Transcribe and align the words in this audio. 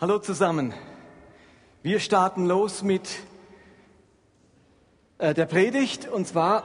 Hallo 0.00 0.20
zusammen. 0.20 0.72
Wir 1.82 1.98
starten 1.98 2.46
los 2.46 2.84
mit 2.84 3.08
äh, 5.18 5.34
der 5.34 5.46
Predigt 5.46 6.06
und 6.06 6.24
zwar 6.24 6.62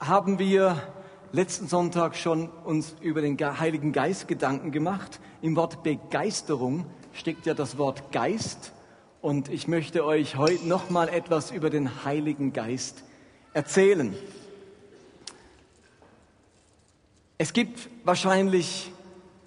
haben 0.00 0.40
wir 0.40 0.82
letzten 1.30 1.68
Sonntag 1.68 2.16
schon 2.16 2.48
uns 2.48 2.96
über 3.00 3.20
den 3.20 3.38
Heiligen 3.38 3.92
Geist 3.92 4.26
Gedanken 4.26 4.72
gemacht. 4.72 5.20
Im 5.42 5.54
Wort 5.54 5.84
Begeisterung 5.84 6.86
steckt 7.12 7.46
ja 7.46 7.54
das 7.54 7.78
Wort 7.78 8.10
Geist 8.10 8.72
und 9.20 9.48
ich 9.48 9.68
möchte 9.68 10.04
euch 10.04 10.34
heute 10.34 10.66
noch 10.66 10.90
mal 10.90 11.08
etwas 11.08 11.52
über 11.52 11.70
den 11.70 12.04
Heiligen 12.04 12.52
Geist 12.52 13.04
erzählen. 13.52 14.12
Es 17.38 17.52
gibt 17.52 17.88
wahrscheinlich 18.02 18.90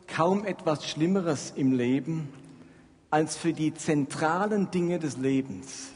kaum 0.08 0.46
etwas 0.46 0.88
Schlimmeres 0.88 1.52
im 1.58 1.74
Leben, 1.74 2.32
als 3.12 3.38
für 3.38 3.54
die 3.54 3.74
zentralen 3.74 4.72
Dinge 4.72 4.98
des 4.98 5.18
Lebens 5.18 5.92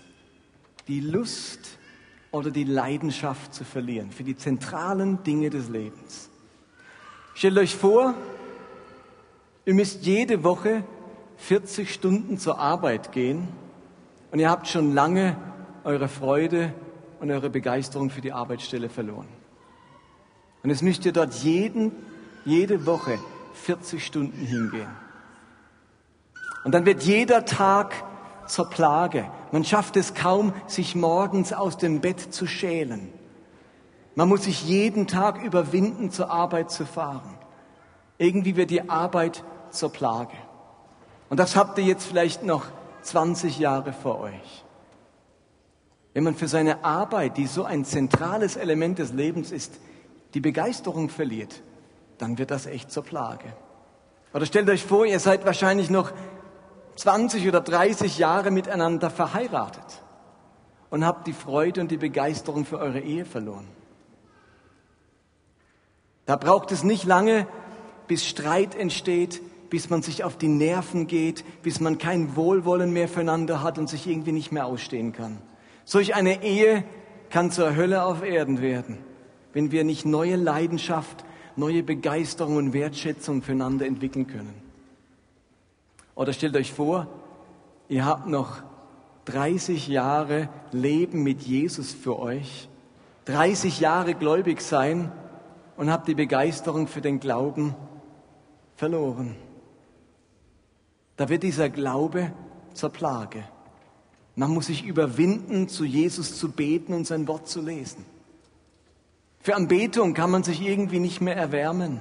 die 0.87 0.99
Lust 0.99 1.79
oder 2.31 2.51
die 2.51 2.63
Leidenschaft 2.63 3.53
zu 3.53 3.63
verlieren, 3.63 4.11
für 4.11 4.23
die 4.23 4.35
zentralen 4.35 5.23
Dinge 5.23 5.49
des 5.49 5.69
Lebens. 5.69 6.29
Stellt 7.33 7.57
euch 7.57 7.75
vor, 7.75 8.13
ihr 9.65 9.73
müsst 9.73 10.05
jede 10.05 10.43
Woche 10.43 10.83
40 11.37 11.91
Stunden 11.91 12.37
zur 12.37 12.59
Arbeit 12.59 13.11
gehen 13.11 13.47
und 14.31 14.39
ihr 14.39 14.49
habt 14.49 14.67
schon 14.67 14.93
lange 14.93 15.37
eure 15.83 16.07
Freude 16.07 16.73
und 17.19 17.31
eure 17.31 17.49
Begeisterung 17.49 18.09
für 18.09 18.21
die 18.21 18.31
Arbeitsstelle 18.33 18.89
verloren. 18.89 19.27
Und 20.63 20.69
jetzt 20.69 20.83
müsst 20.83 21.05
ihr 21.05 21.13
dort 21.13 21.33
jeden, 21.35 21.91
jede 22.43 22.85
Woche 22.85 23.17
40 23.53 24.05
Stunden 24.05 24.45
hingehen. 24.45 25.04
Und 26.65 26.71
dann 26.71 26.85
wird 26.87 27.03
jeder 27.03 27.45
Tag 27.45 27.93
zur 28.47 28.69
Plage. 28.69 29.29
Man 29.51 29.63
schafft 29.63 29.95
es 29.97 30.15
kaum, 30.15 30.51
sich 30.65 30.95
morgens 30.95 31.53
aus 31.53 31.77
dem 31.77 32.01
Bett 32.01 32.33
zu 32.33 32.47
schälen. 32.47 33.13
Man 34.15 34.27
muss 34.27 34.45
sich 34.45 34.65
jeden 34.65 35.05
Tag 35.05 35.43
überwinden, 35.43 36.09
zur 36.09 36.31
Arbeit 36.31 36.71
zu 36.71 36.87
fahren. 36.87 37.37
Irgendwie 38.17 38.55
wird 38.55 38.71
die 38.71 38.89
Arbeit 38.89 39.43
zur 39.69 39.91
Plage. 39.91 40.33
Und 41.29 41.39
das 41.39 41.55
habt 41.55 41.77
ihr 41.77 41.83
jetzt 41.83 42.05
vielleicht 42.05 42.43
noch 42.43 42.65
20 43.03 43.59
Jahre 43.59 43.93
vor 43.93 44.19
euch. 44.21 44.65
Wenn 46.15 46.23
man 46.23 46.33
für 46.33 46.47
seine 46.47 46.83
Arbeit, 46.83 47.37
die 47.37 47.45
so 47.45 47.63
ein 47.63 47.85
zentrales 47.85 48.55
Element 48.55 48.97
des 48.97 49.13
Lebens 49.13 49.51
ist, 49.51 49.79
die 50.33 50.39
Begeisterung 50.39 51.09
verliert, 51.09 51.61
dann 52.17 52.39
wird 52.39 52.49
das 52.49 52.65
echt 52.65 52.91
zur 52.91 53.03
Plage. 53.03 53.53
Oder 54.33 54.45
stellt 54.45 54.69
euch 54.69 54.83
vor, 54.83 55.05
ihr 55.05 55.19
seid 55.19 55.45
wahrscheinlich 55.45 55.89
noch 55.89 56.11
20 56.95 57.47
oder 57.47 57.61
30 57.61 58.17
Jahre 58.17 58.51
miteinander 58.51 59.09
verheiratet 59.09 60.03
und 60.89 61.05
habt 61.05 61.27
die 61.27 61.33
Freude 61.33 61.81
und 61.81 61.91
die 61.91 61.97
Begeisterung 61.97 62.65
für 62.65 62.79
eure 62.79 63.01
Ehe 63.01 63.25
verloren. 63.25 63.67
Da 66.25 66.37
braucht 66.37 66.71
es 66.71 66.83
nicht 66.83 67.05
lange, 67.05 67.47
bis 68.07 68.25
Streit 68.25 68.75
entsteht, 68.75 69.41
bis 69.69 69.89
man 69.89 70.01
sich 70.01 70.23
auf 70.23 70.37
die 70.37 70.47
Nerven 70.47 71.07
geht, 71.07 71.43
bis 71.61 71.79
man 71.79 71.97
kein 71.97 72.35
Wohlwollen 72.35 72.93
mehr 72.93 73.07
füreinander 73.07 73.61
hat 73.61 73.77
und 73.77 73.89
sich 73.89 74.07
irgendwie 74.07 74.31
nicht 74.31 74.51
mehr 74.51 74.65
ausstehen 74.65 75.11
kann. 75.11 75.39
Solch 75.83 76.15
eine 76.15 76.43
Ehe 76.43 76.83
kann 77.29 77.51
zur 77.51 77.75
Hölle 77.75 78.03
auf 78.03 78.23
Erden 78.23 78.61
werden, 78.61 78.99
wenn 79.53 79.71
wir 79.71 79.83
nicht 79.83 80.05
neue 80.05 80.35
Leidenschaft, 80.35 81.25
neue 81.55 81.83
Begeisterung 81.83 82.57
und 82.57 82.73
Wertschätzung 82.73 83.41
füreinander 83.41 83.85
entwickeln 83.85 84.27
können. 84.27 84.64
Oder 86.15 86.33
stellt 86.33 86.55
euch 86.55 86.73
vor, 86.73 87.07
ihr 87.89 88.05
habt 88.05 88.27
noch 88.27 88.63
30 89.25 89.87
Jahre 89.87 90.49
Leben 90.71 91.23
mit 91.23 91.41
Jesus 91.41 91.91
für 91.91 92.17
euch, 92.19 92.69
30 93.25 93.79
Jahre 93.79 94.15
gläubig 94.15 94.61
sein 94.61 95.11
und 95.77 95.91
habt 95.91 96.07
die 96.07 96.15
Begeisterung 96.15 96.87
für 96.87 97.01
den 97.01 97.19
Glauben 97.19 97.75
verloren. 98.75 99.35
Da 101.17 101.29
wird 101.29 101.43
dieser 101.43 101.69
Glaube 101.69 102.31
zur 102.73 102.89
Plage. 102.89 103.43
Man 104.35 104.51
muss 104.51 104.67
sich 104.67 104.85
überwinden, 104.85 105.69
zu 105.69 105.85
Jesus 105.85 106.37
zu 106.37 106.51
beten 106.51 106.93
und 106.93 107.07
sein 107.07 107.27
Wort 107.27 107.47
zu 107.47 107.61
lesen. 107.61 108.05
Für 109.39 109.55
Anbetung 109.55 110.13
kann 110.13 110.31
man 110.31 110.43
sich 110.43 110.61
irgendwie 110.61 110.99
nicht 110.99 111.21
mehr 111.21 111.37
erwärmen. 111.37 111.99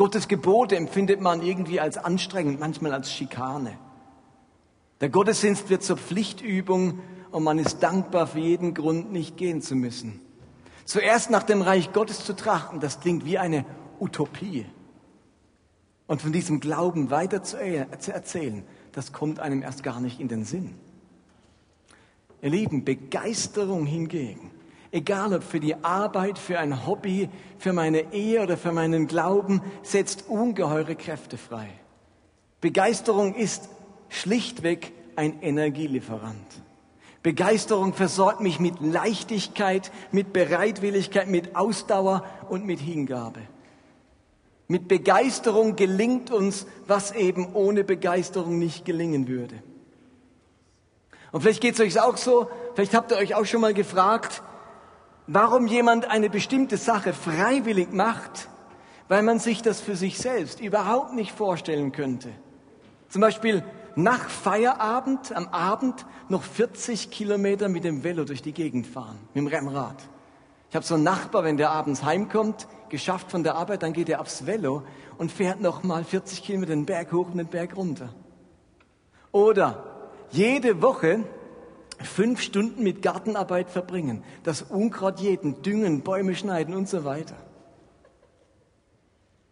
Gottes 0.00 0.28
Gebote 0.28 0.76
empfindet 0.76 1.20
man 1.20 1.42
irgendwie 1.42 1.78
als 1.78 1.98
anstrengend, 1.98 2.58
manchmal 2.58 2.94
als 2.94 3.12
Schikane. 3.12 3.76
Der 5.02 5.10
Gottesdienst 5.10 5.68
wird 5.68 5.82
zur 5.82 5.98
Pflichtübung 5.98 7.00
und 7.30 7.42
man 7.44 7.58
ist 7.58 7.82
dankbar 7.82 8.26
für 8.26 8.38
jeden 8.38 8.72
Grund, 8.72 9.12
nicht 9.12 9.36
gehen 9.36 9.60
zu 9.60 9.76
müssen. 9.76 10.18
Zuerst 10.86 11.28
nach 11.28 11.42
dem 11.42 11.60
Reich 11.60 11.92
Gottes 11.92 12.24
zu 12.24 12.34
trachten, 12.34 12.80
das 12.80 13.00
klingt 13.00 13.26
wie 13.26 13.36
eine 13.36 13.66
Utopie. 14.00 14.64
Und 16.06 16.22
von 16.22 16.32
diesem 16.32 16.60
Glauben 16.60 17.10
weiter 17.10 17.42
zu 17.42 17.58
erzählen, 17.58 18.64
das 18.92 19.12
kommt 19.12 19.38
einem 19.38 19.60
erst 19.60 19.82
gar 19.82 20.00
nicht 20.00 20.18
in 20.18 20.28
den 20.28 20.46
Sinn. 20.46 20.76
Ihr 22.40 22.48
Lieben, 22.48 22.86
Begeisterung 22.86 23.84
hingegen 23.84 24.50
egal 24.92 25.34
ob 25.34 25.42
für 25.42 25.60
die 25.60 25.76
Arbeit, 25.84 26.38
für 26.38 26.58
ein 26.58 26.86
Hobby, 26.86 27.28
für 27.58 27.72
meine 27.72 28.12
Ehe 28.12 28.42
oder 28.42 28.56
für 28.56 28.72
meinen 28.72 29.06
Glauben, 29.06 29.62
setzt 29.82 30.28
ungeheure 30.28 30.96
Kräfte 30.96 31.38
frei. 31.38 31.68
Begeisterung 32.60 33.34
ist 33.34 33.68
schlichtweg 34.08 34.92
ein 35.16 35.40
Energielieferant. 35.42 36.62
Begeisterung 37.22 37.92
versorgt 37.92 38.40
mich 38.40 38.60
mit 38.60 38.80
Leichtigkeit, 38.80 39.92
mit 40.10 40.32
Bereitwilligkeit, 40.32 41.28
mit 41.28 41.54
Ausdauer 41.54 42.24
und 42.48 42.64
mit 42.64 42.80
Hingabe. 42.80 43.40
Mit 44.68 44.88
Begeisterung 44.88 45.76
gelingt 45.76 46.30
uns, 46.30 46.66
was 46.86 47.12
eben 47.12 47.54
ohne 47.54 47.84
Begeisterung 47.84 48.58
nicht 48.58 48.84
gelingen 48.84 49.28
würde. 49.28 49.62
Und 51.32 51.42
vielleicht 51.42 51.60
geht 51.60 51.74
es 51.74 51.80
euch 51.80 52.00
auch 52.00 52.16
so, 52.16 52.48
vielleicht 52.74 52.94
habt 52.94 53.12
ihr 53.12 53.18
euch 53.18 53.34
auch 53.34 53.44
schon 53.44 53.60
mal 53.60 53.74
gefragt, 53.74 54.42
warum 55.26 55.66
jemand 55.66 56.10
eine 56.10 56.30
bestimmte 56.30 56.76
Sache 56.76 57.12
freiwillig 57.12 57.92
macht, 57.92 58.48
weil 59.08 59.22
man 59.22 59.38
sich 59.38 59.62
das 59.62 59.80
für 59.80 59.96
sich 59.96 60.18
selbst 60.18 60.60
überhaupt 60.60 61.14
nicht 61.14 61.32
vorstellen 61.32 61.92
könnte. 61.92 62.30
Zum 63.08 63.20
Beispiel 63.20 63.64
nach 63.96 64.28
Feierabend 64.28 65.34
am 65.34 65.48
Abend 65.48 66.06
noch 66.28 66.42
40 66.42 67.10
Kilometer 67.10 67.68
mit 67.68 67.84
dem 67.84 68.04
Velo 68.04 68.24
durch 68.24 68.42
die 68.42 68.52
Gegend 68.52 68.86
fahren, 68.86 69.18
mit 69.34 69.42
dem 69.42 69.48
Rennrad. 69.48 69.96
Ich 70.70 70.76
habe 70.76 70.86
so 70.86 70.94
einen 70.94 71.02
Nachbar, 71.02 71.42
wenn 71.42 71.56
der 71.56 71.70
abends 71.70 72.04
heimkommt, 72.04 72.68
geschafft 72.88 73.30
von 73.30 73.42
der 73.42 73.56
Arbeit, 73.56 73.82
dann 73.82 73.92
geht 73.92 74.08
er 74.08 74.20
aufs 74.20 74.46
Velo 74.46 74.84
und 75.18 75.32
fährt 75.32 75.60
noch 75.60 75.82
mal 75.82 76.04
40 76.04 76.44
Kilometer 76.44 76.72
den 76.72 76.86
Berg 76.86 77.12
hoch 77.12 77.26
und 77.30 77.38
den 77.38 77.48
Berg 77.48 77.76
runter. 77.76 78.14
Oder 79.32 79.82
jede 80.30 80.80
Woche 80.80 81.24
fünf 82.02 82.40
Stunden 82.40 82.82
mit 82.82 83.02
Gartenarbeit 83.02 83.70
verbringen, 83.70 84.24
das 84.42 84.62
Unkraut 84.62 85.20
jäten, 85.20 85.62
düngen, 85.62 86.02
Bäume 86.02 86.34
schneiden 86.34 86.74
und 86.74 86.88
so 86.88 87.04
weiter. 87.04 87.36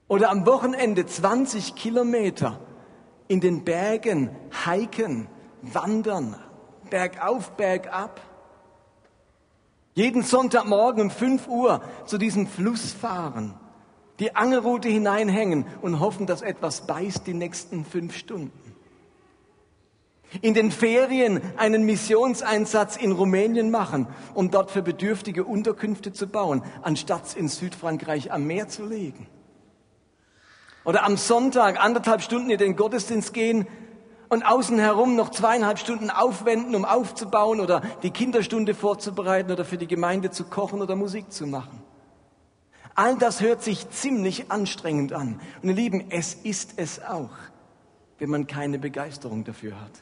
Oder 0.08 0.30
am 0.30 0.46
Wochenende 0.46 1.04
20 1.04 1.74
Kilometer 1.74 2.58
in 3.28 3.40
den 3.40 3.64
Bergen 3.64 4.30
hiken, 4.64 5.28
wandern, 5.60 6.36
bergauf, 6.88 7.50
bergab. 7.52 8.20
Jeden 9.94 10.22
Sonntagmorgen 10.22 11.02
um 11.02 11.10
5 11.10 11.48
Uhr 11.48 11.82
zu 12.06 12.16
diesem 12.16 12.46
Fluss 12.46 12.92
fahren, 12.92 13.54
die 14.18 14.34
Angelrute 14.34 14.88
hineinhängen 14.88 15.66
und 15.82 16.00
hoffen, 16.00 16.26
dass 16.26 16.40
etwas 16.40 16.86
beißt 16.86 17.26
die 17.26 17.34
nächsten 17.34 17.84
fünf 17.84 18.16
Stunden 18.16 18.67
in 20.42 20.54
den 20.54 20.70
Ferien 20.70 21.40
einen 21.56 21.84
Missionseinsatz 21.84 22.96
in 22.96 23.12
Rumänien 23.12 23.70
machen, 23.70 24.06
um 24.34 24.50
dort 24.50 24.70
für 24.70 24.82
Bedürftige 24.82 25.44
Unterkünfte 25.44 26.12
zu 26.12 26.26
bauen, 26.26 26.62
anstatt 26.82 27.34
in 27.34 27.48
Südfrankreich 27.48 28.32
am 28.32 28.46
Meer 28.46 28.68
zu 28.68 28.84
legen. 28.84 29.26
Oder 30.84 31.04
am 31.04 31.16
Sonntag 31.16 31.82
anderthalb 31.82 32.22
Stunden 32.22 32.50
in 32.50 32.58
den 32.58 32.76
Gottesdienst 32.76 33.34
gehen 33.34 33.66
und 34.28 34.44
außen 34.44 34.78
herum 34.78 35.16
noch 35.16 35.30
zweieinhalb 35.30 35.78
Stunden 35.78 36.10
aufwenden, 36.10 36.74
um 36.74 36.84
aufzubauen 36.84 37.60
oder 37.60 37.82
die 38.02 38.10
Kinderstunde 38.10 38.74
vorzubereiten 38.74 39.50
oder 39.50 39.64
für 39.64 39.78
die 39.78 39.86
Gemeinde 39.86 40.30
zu 40.30 40.44
kochen 40.44 40.82
oder 40.82 40.96
Musik 40.96 41.32
zu 41.32 41.46
machen. 41.46 41.82
All 42.94 43.16
das 43.16 43.40
hört 43.40 43.62
sich 43.62 43.88
ziemlich 43.90 44.50
anstrengend 44.50 45.12
an. 45.12 45.40
Und 45.62 45.68
ihr 45.68 45.74
Lieben, 45.74 46.10
es 46.10 46.34
ist 46.34 46.74
es 46.76 47.02
auch, 47.02 47.30
wenn 48.18 48.28
man 48.28 48.46
keine 48.46 48.78
Begeisterung 48.78 49.44
dafür 49.44 49.80
hat. 49.80 49.92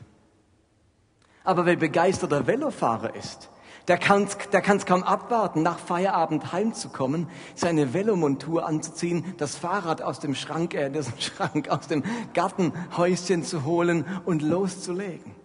Aber 1.47 1.65
wer 1.65 1.77
begeisterter 1.77 2.47
Velofahrer 2.47 3.15
ist, 3.15 3.49
Der 3.89 3.99
kann 3.99 4.27
der 4.53 4.63
kann's 4.63 4.85
kaum 4.85 5.05
abwarten, 5.05 5.63
nach 5.63 5.79
Feierabend 5.79 6.53
heimzukommen, 6.53 7.29
seine 7.55 7.95
Velomontur 7.95 8.67
anzuziehen, 8.67 9.35
das 9.39 9.55
Fahrrad 9.55 10.03
aus 10.03 10.19
dem 10.19 10.35
Schrank, 10.35 10.75
äh, 10.75 10.91
das 10.91 11.13
Schrank 11.21 11.69
aus 11.69 11.87
dem 11.87 12.03
Gartenhäuschen 12.35 13.45
zu 13.45 13.65
holen 13.65 14.05
und 14.25 14.43
loszulegen. 14.43 15.37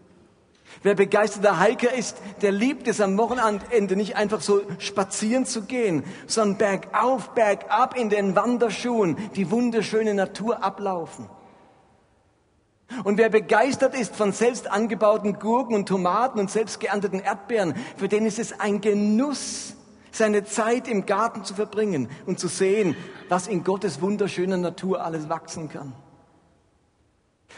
Wer 0.81 0.95
begeisterter 0.95 1.61
Hiker 1.61 1.93
ist, 1.93 2.17
der 2.41 2.51
liebt 2.51 2.87
es 2.87 2.99
am 2.99 3.15
Wochenende 3.17 3.95
nicht 3.95 4.15
einfach 4.15 4.41
so 4.41 4.61
spazieren 4.79 5.45
zu 5.45 5.63
gehen, 5.63 6.03
sondern 6.25 6.57
bergauf, 6.57 7.29
bergab 7.35 7.95
in 7.95 8.09
den 8.09 8.35
Wanderschuhen 8.35 9.17
die 9.35 9.51
wunderschöne 9.51 10.15
Natur 10.15 10.63
ablaufen. 10.63 11.27
Und 13.03 13.17
wer 13.17 13.29
begeistert 13.29 13.95
ist 13.95 14.15
von 14.15 14.31
selbst 14.31 14.69
angebauten 14.69 15.39
Gurken 15.39 15.75
und 15.75 15.87
Tomaten 15.87 16.39
und 16.39 16.51
selbst 16.51 16.79
geernteten 16.79 17.19
Erdbeeren, 17.19 17.75
für 17.97 18.07
den 18.07 18.25
ist 18.25 18.39
es 18.39 18.59
ein 18.59 18.81
Genuss, 18.81 19.75
seine 20.11 20.43
Zeit 20.43 20.87
im 20.87 21.05
Garten 21.05 21.43
zu 21.45 21.53
verbringen 21.53 22.09
und 22.25 22.37
zu 22.37 22.47
sehen, 22.47 22.95
was 23.29 23.47
in 23.47 23.63
Gottes 23.63 24.01
wunderschöner 24.01 24.57
Natur 24.57 25.03
alles 25.03 25.29
wachsen 25.29 25.69
kann. 25.69 25.93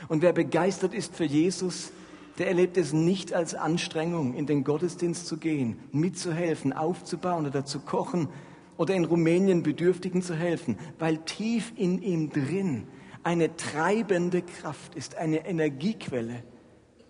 Und 0.07 0.21
wer 0.21 0.33
begeistert 0.33 0.93
ist 0.93 1.15
für 1.15 1.25
Jesus, 1.25 1.91
der 2.37 2.47
erlebt 2.47 2.77
es 2.77 2.93
nicht 2.93 3.33
als 3.33 3.53
Anstrengung, 3.55 4.33
in 4.33 4.45
den 4.45 4.63
Gottesdienst 4.63 5.27
zu 5.27 5.37
gehen, 5.37 5.79
mitzuhelfen, 5.91 6.73
aufzubauen 6.73 7.45
oder 7.45 7.65
zu 7.65 7.79
kochen 7.79 8.27
oder 8.77 8.95
in 8.95 9.05
Rumänien 9.05 9.63
Bedürftigen 9.63 10.21
zu 10.21 10.35
helfen, 10.35 10.77
weil 10.99 11.17
tief 11.19 11.73
in 11.75 12.01
ihm 12.01 12.31
drin 12.31 12.87
eine 13.23 13.55
treibende 13.55 14.41
Kraft 14.41 14.95
ist, 14.95 15.15
eine 15.15 15.45
Energiequelle, 15.45 16.43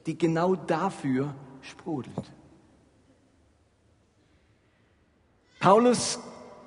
die 0.06 0.18
genau 0.18 0.56
dafür 0.56 1.34
sprudelt. 1.62 2.32
Paulus 5.60 6.20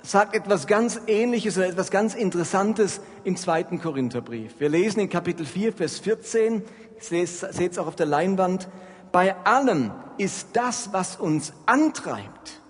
sagt 0.03 0.35
etwas 0.35 0.67
ganz 0.67 1.01
Ähnliches 1.07 1.59
oder 1.59 1.67
etwas 1.67 1.91
ganz 1.91 2.15
Interessantes 2.15 3.01
im 3.25 3.37
zweiten 3.37 3.81
Korintherbrief. 3.81 4.59
Wir 4.59 4.69
lesen 4.69 5.01
in 5.01 5.11
Kapitel 5.11 5.45
4, 5.45 5.73
Vers 5.73 5.99
14, 5.99 6.63
seht 6.99 7.73
es 7.73 7.79
auch 7.79 7.89
auf 7.89 7.97
der 7.97 8.07
Leinwand, 8.07 8.69
bei 9.13 9.37
allem 9.45 9.93
ist 10.19 10.49
das, 10.55 10.93
was 10.93 11.17
uns 11.17 11.53
antreibt, 11.67 12.63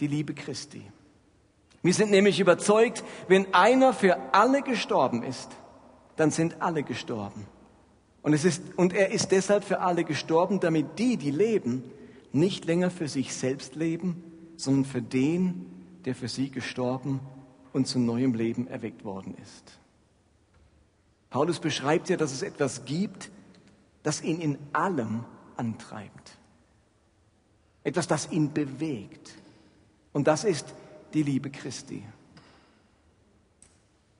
die 0.00 0.06
Liebe 0.06 0.34
Christi. 0.34 0.82
Wir 1.82 1.92
sind 1.92 2.10
nämlich 2.10 2.40
überzeugt, 2.40 3.04
wenn 3.28 3.52
einer 3.52 3.92
für 3.92 4.16
alle 4.32 4.62
gestorben 4.62 5.22
ist, 5.22 5.50
dann 6.16 6.30
sind 6.30 6.60
alle 6.62 6.82
gestorben. 6.82 7.46
Und, 8.22 8.32
es 8.32 8.44
ist, 8.44 8.62
und 8.76 8.92
er 8.94 9.10
ist 9.10 9.32
deshalb 9.32 9.64
für 9.64 9.80
alle 9.80 10.04
gestorben, 10.04 10.60
damit 10.60 10.98
die, 10.98 11.16
die 11.16 11.30
leben, 11.30 11.84
nicht 12.32 12.64
länger 12.64 12.90
für 12.90 13.08
sich 13.08 13.34
selbst 13.34 13.74
leben, 13.74 14.22
sondern 14.56 14.84
für 14.84 15.02
den, 15.02 15.66
der 16.04 16.14
für 16.14 16.28
sie 16.28 16.50
gestorben 16.50 17.20
und 17.72 17.86
zu 17.86 17.98
neuem 17.98 18.34
Leben 18.34 18.66
erweckt 18.66 19.04
worden 19.04 19.36
ist. 19.42 19.78
Paulus 21.30 21.58
beschreibt 21.58 22.08
ja, 22.08 22.16
dass 22.16 22.32
es 22.32 22.42
etwas 22.42 22.84
gibt, 22.84 23.30
das 24.02 24.22
ihn 24.22 24.40
in 24.40 24.58
allem 24.72 25.24
antreibt. 25.56 26.38
Etwas, 27.82 28.06
das 28.06 28.30
ihn 28.30 28.52
bewegt. 28.52 29.34
Und 30.12 30.28
das 30.28 30.44
ist 30.44 30.74
die 31.12 31.22
Liebe 31.22 31.50
Christi. 31.50 32.02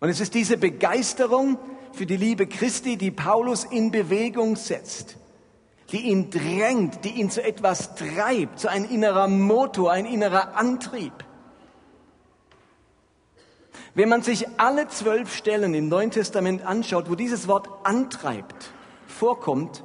Und 0.00 0.08
es 0.08 0.20
ist 0.20 0.34
diese 0.34 0.56
Begeisterung 0.56 1.58
für 1.92 2.06
die 2.06 2.16
Liebe 2.16 2.46
Christi, 2.46 2.96
die 2.96 3.10
Paulus 3.10 3.64
in 3.64 3.90
Bewegung 3.90 4.56
setzt, 4.56 5.16
die 5.90 6.08
ihn 6.08 6.30
drängt, 6.30 7.04
die 7.04 7.20
ihn 7.20 7.30
zu 7.30 7.42
etwas 7.42 7.94
treibt, 7.94 8.58
zu 8.58 8.68
ein 8.68 8.84
innerer 8.84 9.28
Motor, 9.28 9.92
ein 9.92 10.06
innerer 10.06 10.56
Antrieb. 10.56 11.12
Wenn 13.94 14.08
man 14.08 14.22
sich 14.22 14.46
alle 14.58 14.88
zwölf 14.88 15.34
Stellen 15.34 15.72
im 15.72 15.88
Neuen 15.88 16.10
Testament 16.10 16.66
anschaut, 16.66 17.08
wo 17.08 17.14
dieses 17.14 17.46
Wort 17.46 17.68
antreibt, 17.84 18.72
vorkommt, 19.06 19.84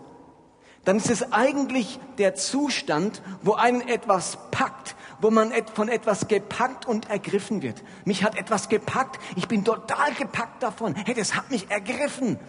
dann 0.84 0.98
ist 0.98 1.12
es 1.12 1.32
eigentlich 1.32 2.00
der 2.18 2.34
Zustand, 2.34 3.22
wo 3.44 3.54
einen 3.54 3.88
etwas 3.88 4.40
packt, 4.50 4.96
wo 5.22 5.32
man 5.32 5.52
von 5.74 5.90
etwas 5.90 6.28
gepackt 6.28 6.86
und 6.86 7.10
ergriffen 7.10 7.62
wird. 7.62 7.84
Mich 8.06 8.24
hat 8.24 8.38
etwas 8.38 8.70
gepackt, 8.70 9.20
ich 9.36 9.48
bin 9.48 9.64
total 9.64 10.14
gepackt 10.14 10.64
davon. 10.64 10.96
Hey, 10.96 11.14
das 11.14 11.36
hat 11.36 11.52
mich 11.52 11.70
ergriffen. 11.70 12.40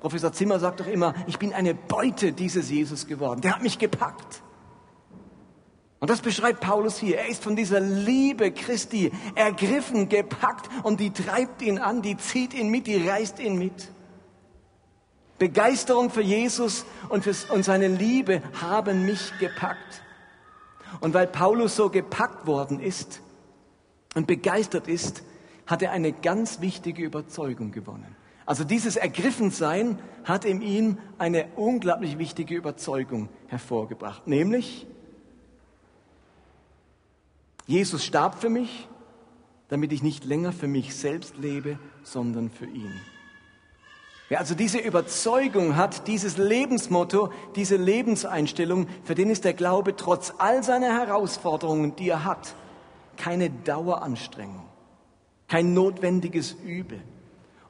Professor 0.00 0.32
Zimmer 0.32 0.58
sagt 0.58 0.80
doch 0.80 0.86
immer, 0.86 1.14
ich 1.26 1.38
bin 1.38 1.52
eine 1.52 1.74
Beute 1.74 2.32
dieses 2.32 2.70
Jesus 2.70 3.06
geworden. 3.06 3.40
Der 3.40 3.54
hat 3.54 3.62
mich 3.62 3.78
gepackt. 3.78 4.42
Und 5.98 6.10
das 6.10 6.20
beschreibt 6.20 6.60
Paulus 6.60 6.98
hier. 6.98 7.18
Er 7.18 7.28
ist 7.28 7.42
von 7.42 7.56
dieser 7.56 7.80
Liebe 7.80 8.52
Christi 8.52 9.10
ergriffen, 9.34 10.08
gepackt 10.08 10.68
und 10.82 11.00
die 11.00 11.10
treibt 11.10 11.62
ihn 11.62 11.78
an, 11.78 12.02
die 12.02 12.16
zieht 12.16 12.52
ihn 12.52 12.68
mit, 12.68 12.86
die 12.86 13.08
reißt 13.08 13.40
ihn 13.40 13.56
mit. 13.56 13.90
Begeisterung 15.38 16.10
für 16.10 16.22
Jesus 16.22 16.84
und, 17.08 17.24
für, 17.24 17.34
und 17.52 17.64
seine 17.64 17.88
Liebe 17.88 18.42
haben 18.60 19.04
mich 19.04 19.32
gepackt. 19.38 20.02
Und 21.00 21.14
weil 21.14 21.26
Paulus 21.26 21.76
so 21.76 21.90
gepackt 21.90 22.46
worden 22.46 22.80
ist 22.80 23.20
und 24.14 24.26
begeistert 24.26 24.88
ist, 24.88 25.22
hat 25.66 25.82
er 25.82 25.92
eine 25.92 26.12
ganz 26.12 26.60
wichtige 26.60 27.02
Überzeugung 27.02 27.72
gewonnen. 27.72 28.16
Also 28.46 28.62
dieses 28.62 28.94
Ergriffensein 28.94 29.98
hat 30.24 30.44
in 30.44 30.62
ihm 30.62 30.98
eine 31.18 31.48
unglaublich 31.56 32.16
wichtige 32.18 32.54
Überzeugung 32.54 33.28
hervorgebracht, 33.48 34.28
nämlich 34.28 34.86
Jesus 37.66 38.04
starb 38.04 38.40
für 38.40 38.48
mich, 38.48 38.88
damit 39.68 39.92
ich 39.92 40.04
nicht 40.04 40.24
länger 40.24 40.52
für 40.52 40.68
mich 40.68 40.94
selbst 40.94 41.36
lebe, 41.36 41.80
sondern 42.04 42.50
für 42.50 42.66
ihn. 42.66 42.92
Wer 44.28 44.40
also 44.40 44.56
diese 44.56 44.78
Überzeugung 44.78 45.76
hat, 45.76 46.08
dieses 46.08 46.36
Lebensmotto, 46.36 47.30
diese 47.54 47.76
Lebenseinstellung, 47.76 48.88
für 49.04 49.14
den 49.14 49.30
ist 49.30 49.44
der 49.44 49.54
Glaube 49.54 49.94
trotz 49.94 50.34
all 50.38 50.64
seiner 50.64 50.92
Herausforderungen, 50.98 51.94
die 51.94 52.08
er 52.08 52.24
hat, 52.24 52.54
keine 53.16 53.50
Daueranstrengung, 53.50 54.68
kein 55.46 55.74
notwendiges 55.74 56.52
Übel 56.52 57.00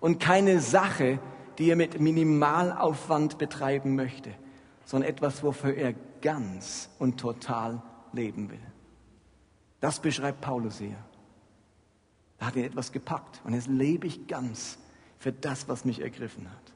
und 0.01 0.19
keine 0.19 0.61
Sache, 0.61 1.19
die 1.59 1.71
er 1.71 1.77
mit 1.77 2.01
Minimalaufwand 2.01 3.37
betreiben 3.37 3.95
möchte, 3.95 4.31
sondern 4.87 5.11
etwas, 5.11 5.43
wofür 5.43 5.75
er 5.75 5.95
ganz 6.23 6.89
und 6.99 7.21
total 7.21 7.83
leben 8.13 8.51
will. 8.51 8.61
Das 9.81 10.01
beschreibt 10.01 10.41
Paulus 10.41 10.79
hier. 10.79 10.97
Da 12.39 12.47
hat 12.47 12.57
ihn 12.57 12.65
etwas 12.65 12.93
gepackt 12.93 13.41
und 13.45 13.53
jetzt 13.53 13.69
lebe 13.69 14.07
ich 14.07 14.27
ganz 14.27 14.79
für 15.19 15.33
das, 15.33 15.69
was 15.69 15.85
mich 15.85 16.01
ergriffen 16.01 16.51
hat. 16.51 16.73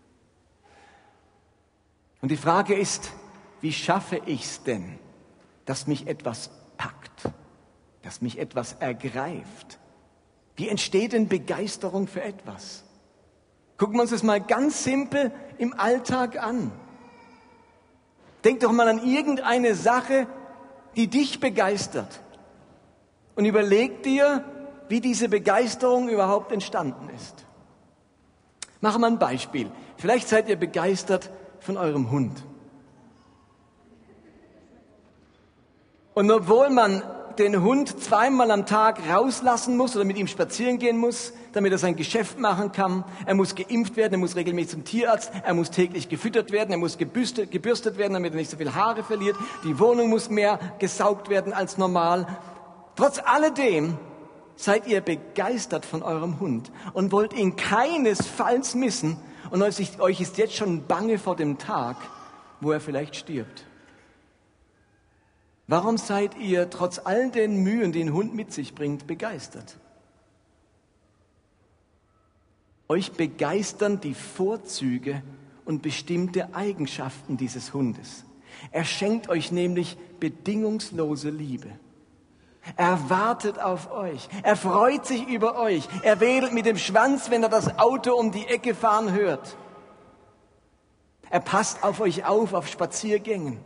Und 2.20 2.30
die 2.30 2.36
Frage 2.36 2.74
ist, 2.74 3.12
wie 3.60 3.72
schaffe 3.72 4.20
ich 4.26 4.44
es 4.44 4.62
denn, 4.62 4.98
dass 5.64 5.86
mich 5.86 6.06
etwas 6.06 6.50
packt, 6.76 7.30
dass 8.02 8.20
mich 8.20 8.38
etwas 8.38 8.74
ergreift? 8.74 9.78
Wie 10.56 10.68
entsteht 10.68 11.12
denn 11.12 11.28
Begeisterung 11.28 12.06
für 12.06 12.22
etwas? 12.22 12.84
Gucken 13.78 13.96
wir 13.96 14.02
uns 14.02 14.10
das 14.10 14.22
mal 14.22 14.40
ganz 14.40 14.84
simpel 14.84 15.32
im 15.56 15.72
Alltag 15.78 16.42
an. 16.42 16.70
Denk 18.44 18.60
doch 18.60 18.72
mal 18.72 18.88
an 18.88 19.06
irgendeine 19.06 19.74
Sache, 19.74 20.26
die 20.96 21.08
dich 21.08 21.40
begeistert. 21.40 22.20
Und 23.36 23.44
überleg 23.44 24.02
dir, 24.02 24.44
wie 24.88 25.00
diese 25.00 25.28
Begeisterung 25.28 26.08
überhaupt 26.08 26.52
entstanden 26.52 27.08
ist. 27.14 27.46
Machen 28.80 29.02
wir 29.02 29.06
ein 29.06 29.18
Beispiel. 29.18 29.70
Vielleicht 29.96 30.28
seid 30.28 30.48
ihr 30.48 30.56
begeistert 30.56 31.30
von 31.60 31.76
eurem 31.76 32.10
Hund. 32.10 32.42
Und 36.14 36.30
obwohl 36.30 36.70
man 36.70 37.02
den 37.38 37.62
Hund 37.62 38.02
zweimal 38.02 38.50
am 38.50 38.66
Tag 38.66 38.98
rauslassen 39.08 39.76
muss 39.76 39.96
oder 39.96 40.04
mit 40.04 40.18
ihm 40.18 40.26
spazieren 40.26 40.78
gehen 40.78 40.98
muss, 40.98 41.32
damit 41.52 41.72
er 41.72 41.78
sein 41.78 41.96
Geschäft 41.96 42.38
machen 42.38 42.72
kann. 42.72 43.04
Er 43.24 43.34
muss 43.34 43.54
geimpft 43.54 43.96
werden, 43.96 44.14
er 44.14 44.18
muss 44.18 44.36
regelmäßig 44.36 44.70
zum 44.70 44.84
Tierarzt, 44.84 45.32
er 45.42 45.54
muss 45.54 45.70
täglich 45.70 46.08
gefüttert 46.08 46.52
werden, 46.52 46.72
er 46.72 46.78
muss 46.78 46.98
gebürstet, 46.98 47.50
gebürstet 47.50 47.96
werden, 47.98 48.14
damit 48.14 48.34
er 48.34 48.36
nicht 48.36 48.50
so 48.50 48.56
viel 48.56 48.74
Haare 48.74 49.02
verliert. 49.02 49.36
Die 49.64 49.78
Wohnung 49.78 50.10
muss 50.10 50.28
mehr 50.28 50.58
gesaugt 50.78 51.28
werden 51.30 51.52
als 51.52 51.78
normal. 51.78 52.26
Trotz 52.96 53.20
alledem 53.24 53.96
seid 54.60 54.86
ihr 54.86 55.00
begeistert 55.00 55.86
von 55.86 56.02
eurem 56.02 56.38
Hund 56.38 56.70
und 56.92 57.12
wollt 57.12 57.32
ihn 57.32 57.56
keinesfalls 57.56 58.74
missen 58.74 59.16
und 59.50 59.62
euch 59.62 60.20
ist 60.20 60.38
jetzt 60.38 60.54
schon 60.54 60.86
bange 60.86 61.18
vor 61.18 61.34
dem 61.34 61.56
Tag, 61.58 61.96
wo 62.60 62.70
er 62.70 62.80
vielleicht 62.80 63.16
stirbt. 63.16 63.64
Warum 65.66 65.96
seid 65.98 66.36
ihr 66.36 66.68
trotz 66.68 66.98
all 66.98 67.30
den 67.30 67.62
Mühen, 67.62 67.92
die 67.92 68.02
ein 68.02 68.12
Hund 68.12 68.34
mit 68.34 68.52
sich 68.52 68.74
bringt, 68.74 69.06
begeistert? 69.06 69.78
Euch 72.88 73.12
begeistern 73.12 74.00
die 74.00 74.14
Vorzüge 74.14 75.22
und 75.64 75.80
bestimmte 75.80 76.54
Eigenschaften 76.54 77.36
dieses 77.36 77.72
Hundes. 77.72 78.24
Er 78.72 78.84
schenkt 78.84 79.28
euch 79.28 79.52
nämlich 79.52 79.96
bedingungslose 80.18 81.30
Liebe. 81.30 81.70
Er 82.76 83.08
wartet 83.08 83.58
auf 83.58 83.90
euch. 83.90 84.28
Er 84.42 84.56
freut 84.56 85.06
sich 85.06 85.26
über 85.26 85.58
euch. 85.58 85.88
Er 86.02 86.20
wedelt 86.20 86.52
mit 86.52 86.66
dem 86.66 86.78
Schwanz, 86.78 87.30
wenn 87.30 87.42
er 87.42 87.48
das 87.48 87.78
Auto 87.78 88.14
um 88.14 88.32
die 88.32 88.46
Ecke 88.46 88.74
fahren 88.74 89.12
hört. 89.12 89.56
Er 91.30 91.40
passt 91.40 91.82
auf 91.84 92.00
euch 92.00 92.24
auf, 92.24 92.52
auf 92.52 92.68
Spaziergängen. 92.68 93.58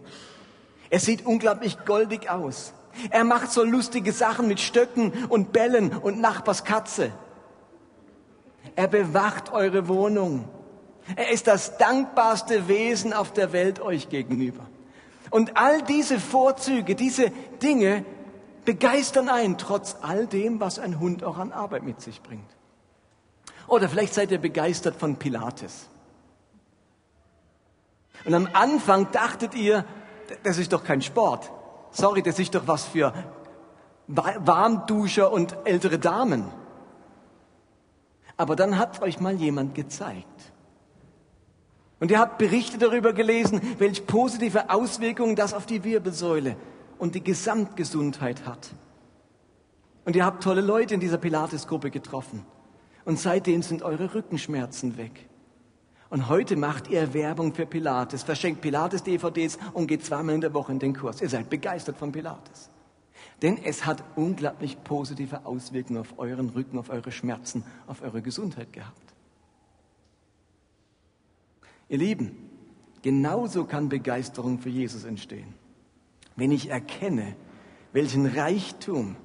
Er 0.91 1.01
sieht 1.01 1.27
unglaublich 1.27 1.85
goldig 1.85 2.31
aus. 2.31 2.73
Er 3.11 3.25
macht 3.25 3.51
so 3.51 3.65
lustige 3.65 4.13
Sachen 4.13 4.47
mit 4.47 4.61
Stöcken 4.61 5.13
und 5.29 5.53
Bällen 5.53 5.97
und 5.97 6.21
Nachbars 6.21 6.65
Katze. 6.65 7.11
Er 8.77 8.89
bewacht 8.89 9.53
eure 9.53 9.89
Wohnung. 9.89 10.45
Er 11.17 11.31
ist 11.31 11.47
das 11.47 11.77
dankbarste 11.79 12.69
Wesen 12.69 13.13
auf 13.13 13.33
der 13.33 13.53
Welt 13.53 13.81
euch 13.81 14.09
gegenüber. 14.09 14.67
Und 15.31 15.57
all 15.57 15.83
diese 15.83 16.21
Vorzüge, 16.21 16.95
diese 16.95 17.31
Dinge 17.63 18.05
begeistern 18.65 19.29
einen 19.29 19.59
trotz 19.59 19.97
all 20.03 20.27
dem, 20.27 20.61
was 20.61 20.79
ein 20.79 20.99
Hund 20.99 21.25
auch 21.25 21.39
an 21.39 21.53
Arbeit 21.53 21.83
mit 21.83 22.01
sich 22.01 22.23
bringt. 22.23 22.49
Oder 23.67 23.89
vielleicht 23.89 24.15
seid 24.15 24.31
ihr 24.31 24.39
begeistert 24.39 24.97
von 24.97 25.17
Pilates. 25.17 25.89
Und 28.25 28.35
am 28.35 28.49
Anfang 28.53 29.11
dachtet 29.13 29.55
ihr, 29.55 29.85
das 30.43 30.59
ist 30.59 30.73
doch 30.73 30.85
kein 30.85 31.03
Sport. 31.03 31.51
Sorry, 31.91 32.23
das 32.23 32.39
ist 32.39 32.55
doch 32.55 32.67
was 32.67 32.85
für 32.85 33.13
Warmduscher 34.07 35.33
und 35.33 35.57
ältere 35.65 35.99
Damen. 35.99 36.51
Aber 38.37 38.57
dann 38.57 38.79
hat 38.79 39.01
euch 39.03 39.21
mal 39.21 39.35
jemand 39.35 39.75
gezeigt. 39.75 40.27
Und 42.01 42.11
ihr 42.11 42.19
habt 42.19 42.39
Berichte 42.39 42.79
darüber 42.79 43.13
gelesen, 43.13 43.61
welche 43.79 44.03
positive 44.03 44.71
Auswirkungen 44.71 45.37
das 45.37 45.55
auf 45.55 45.67
die 45.67 45.85
Wirbelsäule 45.85 46.57
und 47.05 47.15
die 47.15 47.23
Gesamtgesundheit 47.23 48.47
hat. 48.47 48.71
Und 50.07 50.17
ihr 50.17 50.25
habt 50.25 50.43
tolle 50.43 50.63
Leute 50.63 50.95
in 50.95 51.01
dieser 51.01 51.19
Pilates-Gruppe 51.19 51.91
getroffen. 51.91 52.47
Und 53.05 53.19
seitdem 53.19 53.61
sind 53.61 53.83
eure 53.83 54.15
Rückenschmerzen 54.15 54.97
weg. 54.97 55.29
Und 56.09 56.31
heute 56.31 56.57
macht 56.57 56.89
ihr 56.89 57.13
Werbung 57.13 57.53
für 57.53 57.67
Pilates, 57.67 58.23
verschenkt 58.23 58.63
Pilates-DVDs 58.63 59.59
und 59.75 59.87
geht 59.87 60.03
zweimal 60.03 60.37
in 60.37 60.41
der 60.41 60.55
Woche 60.55 60.73
in 60.73 60.79
den 60.79 60.97
Kurs. 60.97 61.21
Ihr 61.21 61.29
seid 61.29 61.51
begeistert 61.51 61.99
von 61.99 62.11
Pilates. 62.11 62.71
Denn 63.43 63.63
es 63.63 63.85
hat 63.85 64.03
unglaublich 64.17 64.83
positive 64.83 65.45
Auswirkungen 65.45 66.01
auf 66.01 66.19
euren 66.19 66.49
Rücken, 66.49 66.79
auf 66.79 66.89
eure 66.89 67.13
Schmerzen, 67.13 67.65
auf 67.87 68.01
eure 68.01 68.23
Gesundheit 68.23 68.73
gehabt. 68.73 69.15
Ihr 71.91 71.99
Lieben, 71.99 72.49
genauso 73.03 73.67
kann 73.67 73.91
Begeisterung 73.91 74.59
für 74.59 74.71
Jesus 74.71 75.05
entstehen. 75.05 75.64
Wenn 76.37 76.51
ich 76.51 76.71
erkenne, 76.71 77.37
welchen 77.93 78.27
Reichtum 78.27 79.17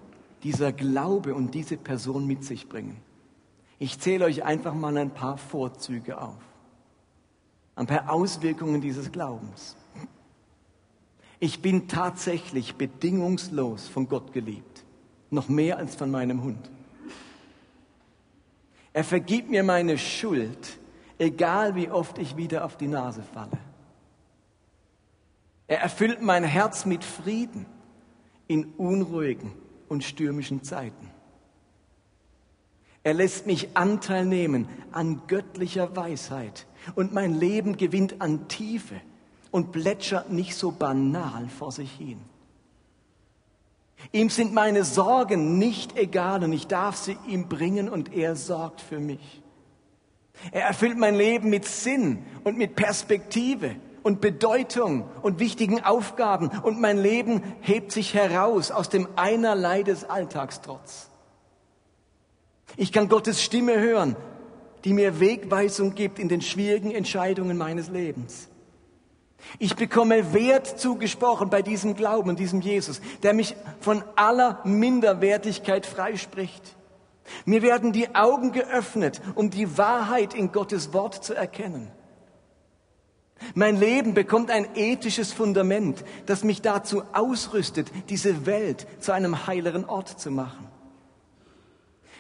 dieser 0.44 0.72
Glaube 0.72 1.36
und 1.36 1.54
diese 1.54 1.78
Person 1.78 2.28
mit 2.28 2.44
sich 2.44 2.70
bringen. 2.70 2.98
Ich 3.78 4.00
zähle 4.00 4.26
euch 4.26 4.44
einfach 4.44 4.74
mal 4.74 4.98
ein 4.98 5.12
paar 5.12 5.38
Vorzüge 5.38 6.22
auf 6.22 6.50
ein 7.80 7.88
paar 7.88 8.10
Auswirkungen 8.10 8.82
dieses 8.82 9.10
Glaubens. 9.10 9.78
Ich 11.40 11.62
bin 11.62 11.88
tatsächlich 11.88 12.76
bedingungslos 12.76 13.88
von 13.88 14.10
Gott 14.10 14.34
geliebt, 14.34 14.84
noch 15.30 15.48
mehr 15.48 15.78
als 15.78 15.96
von 15.96 16.12
meinem 16.12 16.44
Hund. 16.44 16.70
Er 18.92 19.06
vergibt 19.06 19.50
mir 19.50 19.64
meine 19.64 19.98
Schuld, 19.98 20.78
egal 21.18 21.76
wie 21.76 21.90
oft 21.90 22.18
ich 22.18 22.36
wieder 22.36 22.66
auf 22.66 22.76
die 22.76 22.90
Nase 22.90 23.24
falle. 23.24 23.58
Er 25.70 25.82
erfüllt 25.82 26.20
mein 26.20 26.44
Herz 26.44 26.86
mit 26.86 27.04
Frieden 27.04 27.68
in 28.48 28.74
unruhigen 28.78 29.54
und 29.88 30.04
stürmischen 30.04 30.64
Zeiten. 30.64 31.12
Er 33.04 33.14
lässt 33.14 33.46
mich 33.46 33.78
Anteil 33.78 34.26
nehmen 34.26 34.68
an 34.92 35.22
göttlicher 35.28 35.96
Weisheit 35.96 36.66
und 36.96 37.14
mein 37.14 37.36
Leben 37.40 37.78
gewinnt 37.78 38.20
an 38.20 38.48
Tiefe 38.48 39.00
und 39.52 39.72
plätschert 39.72 40.32
nicht 40.32 40.56
so 40.56 40.72
banal 40.72 41.48
vor 41.50 41.72
sich 41.72 41.92
hin. 41.92 42.20
Ihm 44.12 44.32
sind 44.32 44.54
meine 44.54 44.84
Sorgen 44.84 45.60
nicht 45.60 45.96
egal 46.00 46.44
und 46.44 46.52
ich 46.52 46.66
darf 46.66 46.96
sie 46.96 47.16
ihm 47.28 47.48
bringen 47.48 47.90
und 47.90 48.12
er 48.12 48.36
sorgt 48.36 48.82
für 48.82 49.00
mich. 49.00 49.44
Er 50.52 50.64
erfüllt 50.64 50.98
mein 50.98 51.14
Leben 51.14 51.52
mit 51.52 51.66
Sinn 51.66 52.26
und 52.44 52.58
mit 52.58 52.76
Perspektive 52.76 53.76
und 54.10 54.20
Bedeutung 54.20 55.06
und 55.22 55.40
wichtigen 55.40 55.84
Aufgaben 55.84 56.50
und 56.64 56.82
mein 56.82 56.98
Leben 56.98 57.42
hebt 57.62 57.94
sich 57.94 58.14
heraus 58.14 58.72
aus 58.72 58.90
dem 58.90 59.08
Einerlei 59.16 59.84
des 59.84 60.04
Alltagstrotz. 60.04 61.10
Ich 62.76 62.92
kann 62.92 63.08
Gottes 63.08 63.42
Stimme 63.42 63.80
hören 63.80 64.16
die 64.86 64.94
mir 64.94 65.20
Wegweisung 65.20 65.96
gibt 65.96 66.20
in 66.20 66.30
den 66.30 66.42
schwierigen 66.42 66.92
Entscheidungen 66.92 67.58
meines 67.58 67.90
Lebens. 67.90 68.48
Ich 69.58 69.76
bekomme 69.76 70.34
Wert 70.34 70.80
zugesprochen 70.80 71.50
bei 71.50 71.62
diesem 71.62 71.96
Glauben 71.96 72.36
diesem 72.36 72.62
Jesus, 72.62 73.02
der 73.24 73.34
mich 73.34 73.56
von 73.80 74.04
aller 74.16 74.60
Minderwertigkeit 74.66 75.86
freispricht. 75.86 76.76
Mir 77.46 77.62
werden 77.62 77.94
die 77.94 78.16
Augen 78.16 78.52
geöffnet, 78.52 79.22
um 79.36 79.50
die 79.50 79.78
Wahrheit 79.78 80.34
in 80.34 80.52
Gottes 80.52 80.94
Wort 80.94 81.24
zu 81.24 81.34
erkennen. 81.34 81.90
Mein 83.56 83.78
Leben 83.78 84.14
bekommt 84.14 84.52
ein 84.52 84.68
ethisches 84.76 85.34
Fundament, 85.34 86.04
das 86.26 86.44
mich 86.44 86.62
dazu 86.62 87.04
ausrüstet, 87.14 87.92
diese 88.10 88.46
Welt 88.46 88.88
zu 89.00 89.12
einem 89.12 89.48
heileren 89.48 89.86
Ort 89.86 90.20
zu 90.20 90.32
machen. 90.32 90.68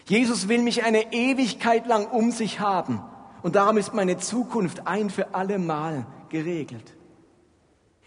Jesus 0.05 0.47
will 0.47 0.63
mich 0.63 0.83
eine 0.83 1.13
Ewigkeit 1.13 1.85
lang 1.85 2.07
um 2.07 2.31
sich 2.31 2.59
haben. 2.59 3.01
Und 3.43 3.55
darum 3.55 3.77
ist 3.77 3.93
meine 3.93 4.17
Zukunft 4.17 4.87
ein 4.87 5.09
für 5.09 5.33
alle 5.33 5.59
Mal 5.59 6.05
geregelt. 6.29 6.95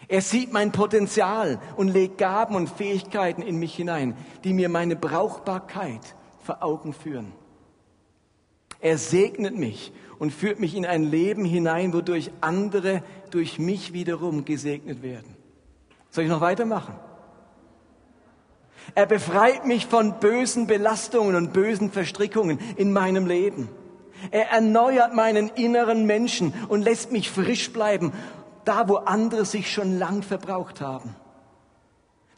Er 0.09 0.21
sieht 0.21 0.53
mein 0.53 0.73
Potenzial 0.73 1.61
und 1.77 1.89
legt 1.89 2.19
Gaben 2.19 2.57
und 2.57 2.69
Fähigkeiten 2.69 3.41
in 3.41 3.57
mich 3.57 3.75
hinein, 3.75 4.17
die 4.45 4.53
mir 4.53 4.69
meine 4.69 4.97
Brauchbarkeit 4.97 6.17
vor 6.43 6.63
Augen 6.63 6.93
führen. 6.93 7.33
Er 8.81 8.99
segnet 8.99 9.57
mich 9.57 9.93
und 10.23 10.31
führt 10.33 10.61
mich 10.61 10.77
in 10.77 10.87
ein 10.87 11.03
Leben 11.03 11.45
hinein, 11.45 11.93
wodurch 11.93 12.31
andere 12.41 13.03
durch 13.33 13.59
mich 13.59 13.93
wiederum 13.93 14.45
gesegnet 14.45 15.03
werden. 15.03 15.35
Soll 16.11 16.23
ich 16.23 16.31
noch 16.31 16.41
weitermachen? 16.41 16.95
Er 18.95 19.07
befreit 19.07 19.67
mich 19.67 19.87
von 19.87 20.21
bösen 20.21 20.69
Belastungen 20.69 21.35
und 21.35 21.53
bösen 21.53 21.91
Verstrickungen 21.91 22.61
in 22.77 22.93
meinem 22.93 23.27
Leben. 23.27 23.69
Er 24.31 24.49
erneuert 24.51 25.13
meinen 25.13 25.49
inneren 25.49 26.07
Menschen 26.07 26.55
und 26.69 26.83
lässt 26.83 27.11
mich 27.11 27.29
frisch 27.29 27.73
bleiben, 27.73 28.13
da 28.65 28.89
wo 28.89 28.99
andere 28.99 29.45
sich 29.45 29.73
schon 29.73 29.99
lang 29.99 30.23
verbraucht 30.23 30.81
haben. 30.81 31.17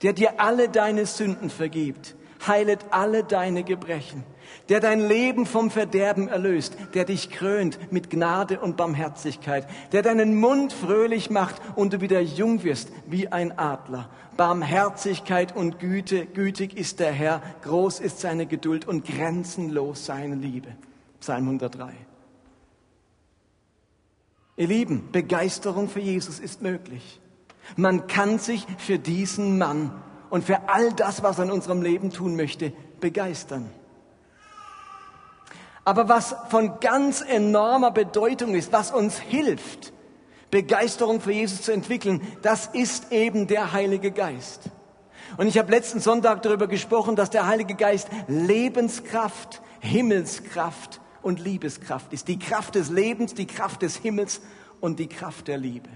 Der 0.01 0.15
dir 0.15 0.41
alle 0.41 0.71
deine 0.71 1.05
Sünden 1.05 1.51
vergibt, 1.51 2.17
heilet 2.47 2.81
alle 2.93 3.25
deine 3.25 3.63
Gebrechen 3.63 4.25
der 4.69 4.81
dein 4.81 5.01
Leben 5.01 5.47
vom 5.47 5.71
Verderben 5.71 6.29
erlöst, 6.29 6.77
der 6.95 7.05
dich 7.05 7.31
krönt 7.31 7.93
mit 7.93 8.11
Gnade 8.11 8.61
und 8.61 8.77
Barmherzigkeit, 8.77 9.67
der 9.93 10.03
deinen 10.03 10.37
Mund 10.37 10.73
fröhlich 10.73 11.31
macht 11.31 11.61
und 11.77 11.93
du 11.93 12.01
wieder 12.01 12.21
jung 12.21 12.65
wirst 12.65 12.91
wie 13.07 13.29
ein 13.29 13.59
Adler. 13.59 14.09
Barmherzigkeit 14.37 15.55
und 15.55 15.79
Güte, 15.79 16.27
gütig 16.27 16.77
ist 16.77 17.01
der 17.01 17.13
Herr, 17.13 17.43
groß 17.63 18.01
ist 18.01 18.21
seine 18.21 18.47
Geduld 18.47 18.87
und 18.87 19.05
grenzenlos 19.05 20.07
seine 20.07 20.35
Liebe. 20.35 20.69
Psalm 21.21 21.45
103. 21.45 21.93
Ihr 24.57 24.67
Lieben, 24.69 25.09
Begeisterung 25.11 25.89
für 25.89 26.01
Jesus 26.01 26.39
ist 26.39 26.63
möglich. 26.63 27.21
Man 27.77 28.07
kann 28.07 28.39
sich 28.39 28.67
für 28.79 28.99
diesen 28.99 29.59
Mann 29.59 29.91
und 30.31 30.45
für 30.45 30.69
all 30.69 30.93
das, 30.93 31.23
was 31.23 31.39
er 31.39 31.45
in 31.45 31.51
unserem 31.51 31.83
Leben 31.83 32.11
tun 32.11 32.37
möchte, 32.37 32.73
begeistern. 33.01 33.71
Aber 35.85 36.09
was 36.09 36.35
von 36.49 36.81
ganz 36.81 37.21
enormer 37.21 37.91
Bedeutung 37.91 38.55
ist, 38.55 38.73
was 38.73 38.91
uns 38.91 39.19
hilft, 39.19 39.93
Begeisterung 40.51 41.21
für 41.21 41.33
Jesus 41.33 41.63
zu 41.63 41.73
entwickeln, 41.73 42.23
das 42.43 42.67
ist 42.67 43.13
eben 43.13 43.47
der 43.47 43.73
Heilige 43.73 44.11
Geist. 44.11 44.71
Und 45.37 45.47
ich 45.49 45.59
habe 45.59 45.71
letzten 45.71 46.01
Sonntag 46.01 46.43
darüber 46.43 46.69
gesprochen, 46.69 47.17
dass 47.17 47.31
der 47.31 47.47
Heilige 47.47 47.75
Geist 47.75 48.09
Lebenskraft, 48.29 49.61
Himmelskraft 49.81 51.01
und 51.23 51.41
Liebeskraft 51.41 52.13
ist. 52.13 52.29
Die 52.29 52.39
Kraft 52.39 52.77
des 52.77 52.91
Lebens, 52.91 53.35
die 53.35 53.47
Kraft 53.47 53.83
des 53.83 53.97
Himmels 53.97 54.41
und 54.81 54.99
die 54.99 55.09
Kraft 55.09 55.49
der 55.49 55.59
Liebe. 55.59 55.91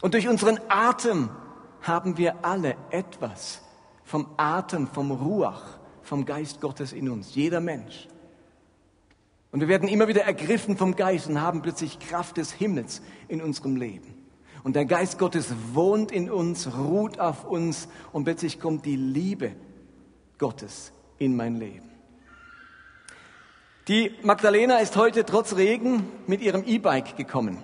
Und 0.00 0.14
durch 0.14 0.28
unseren 0.28 0.58
Atem 0.68 1.30
haben 1.82 2.16
wir 2.16 2.36
alle 2.42 2.76
etwas 2.90 3.60
vom 4.04 4.28
Atem, 4.36 4.86
vom 4.86 5.10
Ruach, 5.10 5.78
vom 6.02 6.24
Geist 6.24 6.60
Gottes 6.60 6.92
in 6.92 7.08
uns, 7.08 7.34
jeder 7.34 7.60
Mensch. 7.60 8.08
Und 9.54 9.60
wir 9.60 9.68
werden 9.68 9.88
immer 9.88 10.08
wieder 10.08 10.22
ergriffen 10.22 10.76
vom 10.76 10.96
Geist 10.96 11.28
und 11.28 11.40
haben 11.40 11.62
plötzlich 11.62 12.00
Kraft 12.00 12.38
des 12.38 12.50
Himmels 12.50 13.00
in 13.28 13.40
unserem 13.40 13.76
Leben. 13.76 14.12
Und 14.64 14.74
der 14.74 14.84
Geist 14.84 15.16
Gottes 15.16 15.54
wohnt 15.72 16.10
in 16.10 16.28
uns, 16.28 16.76
ruht 16.76 17.20
auf 17.20 17.44
uns 17.44 17.86
und 18.10 18.24
plötzlich 18.24 18.58
kommt 18.58 18.84
die 18.84 18.96
Liebe 18.96 19.52
Gottes 20.38 20.92
in 21.18 21.36
mein 21.36 21.54
Leben. 21.54 21.88
Die 23.86 24.10
Magdalena 24.24 24.78
ist 24.78 24.96
heute 24.96 25.24
trotz 25.24 25.54
Regen 25.54 26.08
mit 26.26 26.40
ihrem 26.40 26.64
E-Bike 26.66 27.16
gekommen. 27.16 27.58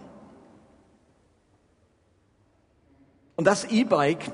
Und 3.35 3.49
das 3.49 3.64
E-Bike 3.64 4.30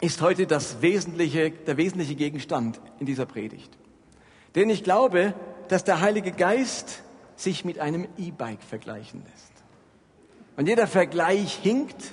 ist 0.00 0.20
heute 0.20 0.48
das 0.48 0.82
wesentliche, 0.82 1.52
der 1.52 1.76
wesentliche 1.76 2.16
Gegenstand 2.16 2.80
in 2.98 3.06
dieser 3.06 3.24
Predigt. 3.24 3.70
Denn 4.56 4.68
ich 4.68 4.82
glaube, 4.82 5.32
dass 5.68 5.84
der 5.84 6.00
Heilige 6.00 6.32
Geist 6.32 7.02
sich 7.36 7.64
mit 7.64 7.78
einem 7.78 8.08
E-Bike 8.16 8.62
vergleichen 8.62 9.22
lässt. 9.24 9.52
Und 10.56 10.68
jeder 10.68 10.86
Vergleich 10.86 11.54
hinkt, 11.54 12.12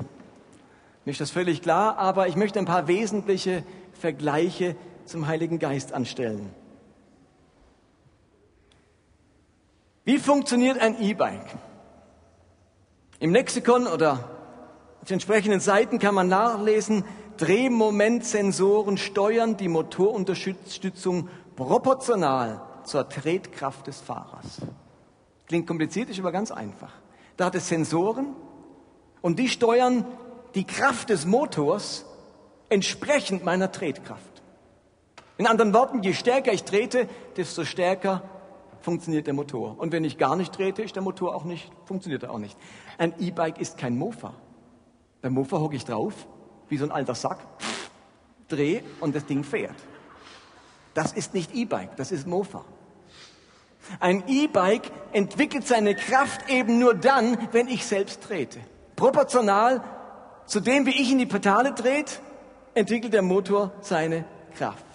mir 1.05 1.11
ist 1.11 1.21
das 1.21 1.31
völlig 1.31 1.61
klar, 1.61 1.97
aber 1.97 2.27
ich 2.27 2.35
möchte 2.35 2.59
ein 2.59 2.65
paar 2.65 2.87
wesentliche 2.87 3.63
Vergleiche 3.93 4.75
zum 5.05 5.27
Heiligen 5.27 5.59
Geist 5.59 5.93
anstellen. 5.93 6.49
Wie 10.05 10.19
funktioniert 10.19 10.79
ein 10.79 11.01
E-Bike? 11.01 11.55
Im 13.19 13.31
Lexikon 13.31 13.87
oder 13.87 14.29
auf 15.01 15.07
den 15.07 15.13
entsprechenden 15.15 15.61
Seiten 15.61 15.99
kann 15.99 16.15
man 16.15 16.27
nachlesen, 16.27 17.05
Drehmomentsensoren 17.37 18.97
steuern 18.97 19.55
die 19.57 19.69
Motorunterstützung 19.69 21.29
proportional 21.55 22.61
zur 22.83 23.07
Tretkraft 23.09 23.87
des 23.87 23.99
Fahrers. 24.01 24.61
Klingt 25.47 25.67
kompliziert, 25.67 26.09
ist 26.09 26.19
aber 26.19 26.31
ganz 26.31 26.51
einfach. 26.51 26.91
Da 27.37 27.45
hat 27.45 27.55
es 27.55 27.67
Sensoren 27.67 28.35
und 29.21 29.39
die 29.39 29.49
steuern 29.49 30.05
die 30.55 30.65
Kraft 30.65 31.09
des 31.09 31.25
Motors 31.25 32.05
entsprechend 32.69 33.43
meiner 33.43 33.71
Tretkraft. 33.71 34.41
In 35.37 35.47
anderen 35.47 35.73
Worten, 35.73 36.03
je 36.03 36.13
stärker 36.13 36.53
ich 36.53 36.63
trete, 36.63 37.07
desto 37.35 37.65
stärker 37.65 38.21
funktioniert 38.81 39.27
der 39.27 39.33
Motor. 39.33 39.79
Und 39.79 39.91
wenn 39.91 40.03
ich 40.03 40.17
gar 40.17 40.35
nicht 40.35 40.53
trete, 40.53 40.83
ist 40.83 40.95
der 40.95 41.01
Motor 41.01 41.35
auch 41.35 41.43
nicht, 41.43 41.71
funktioniert 41.85 42.23
er 42.23 42.31
auch 42.31 42.39
nicht. 42.39 42.57
Ein 42.97 43.13
E-Bike 43.19 43.59
ist 43.59 43.77
kein 43.77 43.97
Mofa. 43.97 44.33
Beim 45.21 45.33
Mofa 45.33 45.59
hocke 45.59 45.75
ich 45.75 45.85
drauf, 45.85 46.13
wie 46.69 46.77
so 46.77 46.85
ein 46.85 46.91
alter 46.91 47.15
Sack, 47.15 47.39
dreh 48.49 48.81
und 48.99 49.15
das 49.15 49.25
Ding 49.25 49.43
fährt. 49.43 49.75
Das 50.93 51.13
ist 51.13 51.33
nicht 51.33 51.53
E-Bike, 51.55 51.95
das 51.95 52.11
ist 52.11 52.27
Mofa. 52.27 52.63
Ein 53.99 54.23
E-Bike 54.27 54.91
entwickelt 55.11 55.67
seine 55.67 55.95
Kraft 55.95 56.49
eben 56.49 56.79
nur 56.79 56.93
dann, 56.93 57.37
wenn 57.51 57.67
ich 57.67 57.85
selbst 57.85 58.23
trete. 58.23 58.59
Proportional 58.95 59.83
zu 60.45 60.59
dem, 60.59 60.85
wie 60.85 61.01
ich 61.01 61.11
in 61.11 61.17
die 61.17 61.25
Pedale 61.25 61.73
dreht, 61.73 62.21
entwickelt 62.73 63.13
der 63.13 63.21
Motor 63.21 63.73
seine 63.81 64.25
Kraft. 64.55 64.85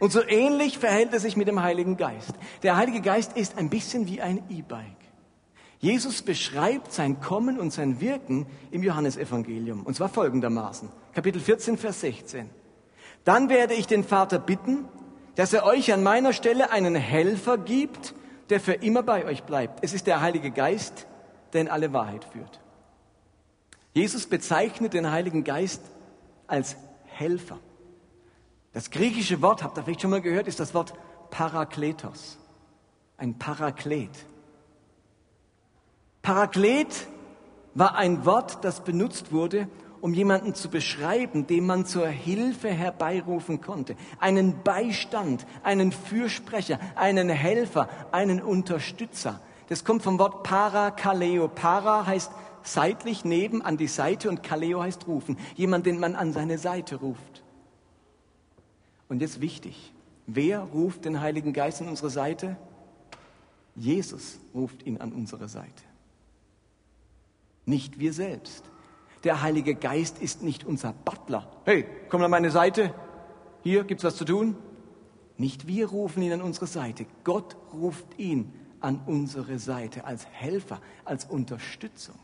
Und 0.00 0.12
so 0.12 0.22
ähnlich 0.26 0.78
verhält 0.78 1.14
es 1.14 1.22
sich 1.22 1.36
mit 1.36 1.48
dem 1.48 1.62
Heiligen 1.62 1.96
Geist. 1.96 2.34
Der 2.62 2.76
Heilige 2.76 3.00
Geist 3.00 3.36
ist 3.36 3.56
ein 3.56 3.70
bisschen 3.70 4.06
wie 4.06 4.20
ein 4.20 4.42
E-Bike. 4.50 4.84
Jesus 5.78 6.22
beschreibt 6.22 6.92
sein 6.92 7.20
Kommen 7.20 7.58
und 7.58 7.72
sein 7.72 8.00
Wirken 8.00 8.46
im 8.70 8.82
Johannesevangelium. 8.82 9.82
Und 9.82 9.94
zwar 9.94 10.08
folgendermaßen. 10.08 10.88
Kapitel 11.12 11.40
14, 11.40 11.76
Vers 11.78 12.00
16. 12.00 12.50
Dann 13.24 13.48
werde 13.48 13.74
ich 13.74 13.86
den 13.86 14.04
Vater 14.04 14.38
bitten, 14.38 14.86
dass 15.34 15.52
er 15.52 15.64
euch 15.64 15.92
an 15.92 16.02
meiner 16.02 16.32
Stelle 16.32 16.70
einen 16.70 16.94
Helfer 16.94 17.58
gibt, 17.58 18.14
der 18.50 18.60
für 18.60 18.74
immer 18.74 19.02
bei 19.02 19.24
euch 19.24 19.44
bleibt. 19.44 19.82
Es 19.82 19.94
ist 19.94 20.06
der 20.06 20.20
Heilige 20.20 20.50
Geist, 20.50 21.06
der 21.52 21.62
in 21.62 21.68
alle 21.68 21.92
Wahrheit 21.92 22.24
führt. 22.24 22.60
Jesus 23.94 24.26
bezeichnet 24.26 24.92
den 24.92 25.10
Heiligen 25.10 25.44
Geist 25.44 25.80
als 26.46 26.76
Helfer. 27.06 27.58
Das 28.72 28.90
griechische 28.90 29.40
Wort, 29.40 29.62
habt 29.62 29.78
ihr 29.78 29.84
vielleicht 29.84 30.02
schon 30.02 30.10
mal 30.10 30.20
gehört, 30.20 30.48
ist 30.48 30.60
das 30.60 30.74
Wort 30.74 30.94
Parakletos. 31.30 32.38
Ein 33.16 33.38
Paraklet. 33.38 34.10
Paraklet 36.22 37.06
war 37.74 37.94
ein 37.96 38.26
Wort, 38.26 38.64
das 38.64 38.80
benutzt 38.82 39.30
wurde, 39.30 39.68
um 40.04 40.12
jemanden 40.12 40.52
zu 40.52 40.68
beschreiben, 40.68 41.46
den 41.46 41.64
man 41.64 41.86
zur 41.86 42.06
Hilfe 42.06 42.68
herbeirufen 42.68 43.62
konnte. 43.62 43.96
Einen 44.20 44.62
Beistand, 44.62 45.46
einen 45.62 45.92
Fürsprecher, 45.92 46.78
einen 46.94 47.30
Helfer, 47.30 47.88
einen 48.12 48.42
Unterstützer. 48.42 49.40
Das 49.70 49.82
kommt 49.82 50.02
vom 50.02 50.18
Wort 50.18 50.42
Parakaleo. 50.42 51.48
Para 51.48 52.04
heißt 52.04 52.30
seitlich, 52.62 53.24
neben, 53.24 53.62
an 53.62 53.78
die 53.78 53.86
Seite 53.86 54.28
und 54.28 54.42
Kaleo 54.42 54.82
heißt 54.82 55.06
rufen. 55.06 55.38
Jemand, 55.54 55.86
den 55.86 55.98
man 55.98 56.16
an 56.16 56.34
seine 56.34 56.58
Seite 56.58 56.96
ruft. 56.96 57.42
Und 59.08 59.22
jetzt 59.22 59.40
wichtig, 59.40 59.94
wer 60.26 60.60
ruft 60.60 61.06
den 61.06 61.22
Heiligen 61.22 61.54
Geist 61.54 61.80
an 61.80 61.88
unsere 61.88 62.10
Seite? 62.10 62.58
Jesus 63.74 64.38
ruft 64.54 64.82
ihn 64.82 64.98
an 64.98 65.12
unsere 65.12 65.48
Seite. 65.48 65.82
Nicht 67.64 67.98
wir 67.98 68.12
selbst. 68.12 68.64
Der 69.24 69.40
Heilige 69.40 69.74
Geist 69.74 70.20
ist 70.20 70.42
nicht 70.42 70.64
unser 70.64 70.92
Butler. 70.92 71.50
Hey, 71.64 71.86
komm 72.10 72.22
an 72.22 72.30
meine 72.30 72.50
Seite. 72.50 72.94
Hier 73.62 73.84
gibt's 73.84 74.04
was 74.04 74.16
zu 74.16 74.26
tun. 74.26 74.56
Nicht 75.38 75.66
wir 75.66 75.88
rufen 75.88 76.22
ihn 76.22 76.32
an 76.32 76.42
unsere 76.42 76.66
Seite. 76.66 77.06
Gott 77.24 77.56
ruft 77.72 78.18
ihn 78.18 78.52
an 78.80 79.00
unsere 79.06 79.58
Seite 79.58 80.04
als 80.04 80.26
Helfer, 80.26 80.80
als 81.06 81.24
Unterstützung. 81.24 82.16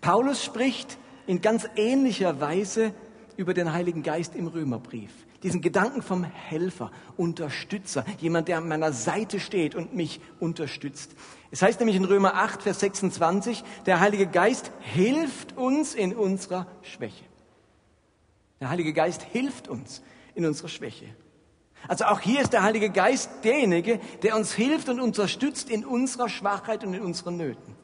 Paulus 0.00 0.44
spricht 0.44 0.96
in 1.26 1.42
ganz 1.42 1.68
ähnlicher 1.74 2.40
Weise 2.40 2.94
über 3.36 3.52
den 3.52 3.72
Heiligen 3.72 4.04
Geist 4.04 4.36
im 4.36 4.46
Römerbrief. 4.46 5.25
Diesen 5.46 5.60
Gedanken 5.60 6.02
vom 6.02 6.24
Helfer, 6.24 6.90
Unterstützer, 7.16 8.04
jemand, 8.18 8.48
der 8.48 8.58
an 8.58 8.66
meiner 8.66 8.90
Seite 8.92 9.38
steht 9.38 9.76
und 9.76 9.94
mich 9.94 10.20
unterstützt. 10.40 11.12
Es 11.52 11.62
heißt 11.62 11.78
nämlich 11.78 11.94
in 11.94 12.04
Römer 12.04 12.34
8, 12.34 12.64
Vers 12.64 12.80
26, 12.80 13.62
der 13.86 14.00
Heilige 14.00 14.26
Geist 14.26 14.72
hilft 14.80 15.56
uns 15.56 15.94
in 15.94 16.16
unserer 16.16 16.66
Schwäche. 16.82 17.22
Der 18.58 18.70
Heilige 18.70 18.92
Geist 18.92 19.22
hilft 19.22 19.68
uns 19.68 20.02
in 20.34 20.44
unserer 20.44 20.66
Schwäche. 20.66 21.06
Also 21.86 22.06
auch 22.06 22.18
hier 22.18 22.40
ist 22.40 22.52
der 22.52 22.64
Heilige 22.64 22.90
Geist 22.90 23.30
derjenige, 23.44 24.00
der 24.24 24.34
uns 24.34 24.52
hilft 24.52 24.88
und 24.88 24.98
unterstützt 24.98 25.70
in 25.70 25.84
unserer 25.84 26.28
Schwachheit 26.28 26.82
und 26.82 26.92
in 26.92 27.02
unseren 27.02 27.36
Nöten. 27.36 27.76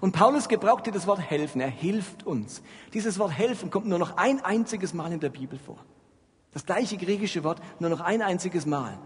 Und 0.00 0.10
Paulus 0.10 0.48
gebraucht 0.48 0.86
hier 0.86 0.92
das 0.92 1.06
Wort 1.06 1.20
helfen. 1.20 1.60
Er 1.60 1.70
hilft 1.70 2.26
uns. 2.26 2.62
Dieses 2.94 3.20
Wort 3.20 3.30
helfen 3.30 3.70
kommt 3.70 3.86
nur 3.86 4.00
noch 4.00 4.16
ein 4.16 4.44
einziges 4.44 4.92
Mal 4.92 5.12
in 5.12 5.20
der 5.20 5.28
Bibel 5.28 5.56
vor. 5.56 5.78
Das 6.54 6.64
gleiche 6.64 6.96
griechische 6.96 7.44
Wort 7.44 7.60
nur 7.80 7.90
noch 7.90 8.00
ein 8.00 8.22
einziges 8.22 8.64
Mal. 8.64 8.96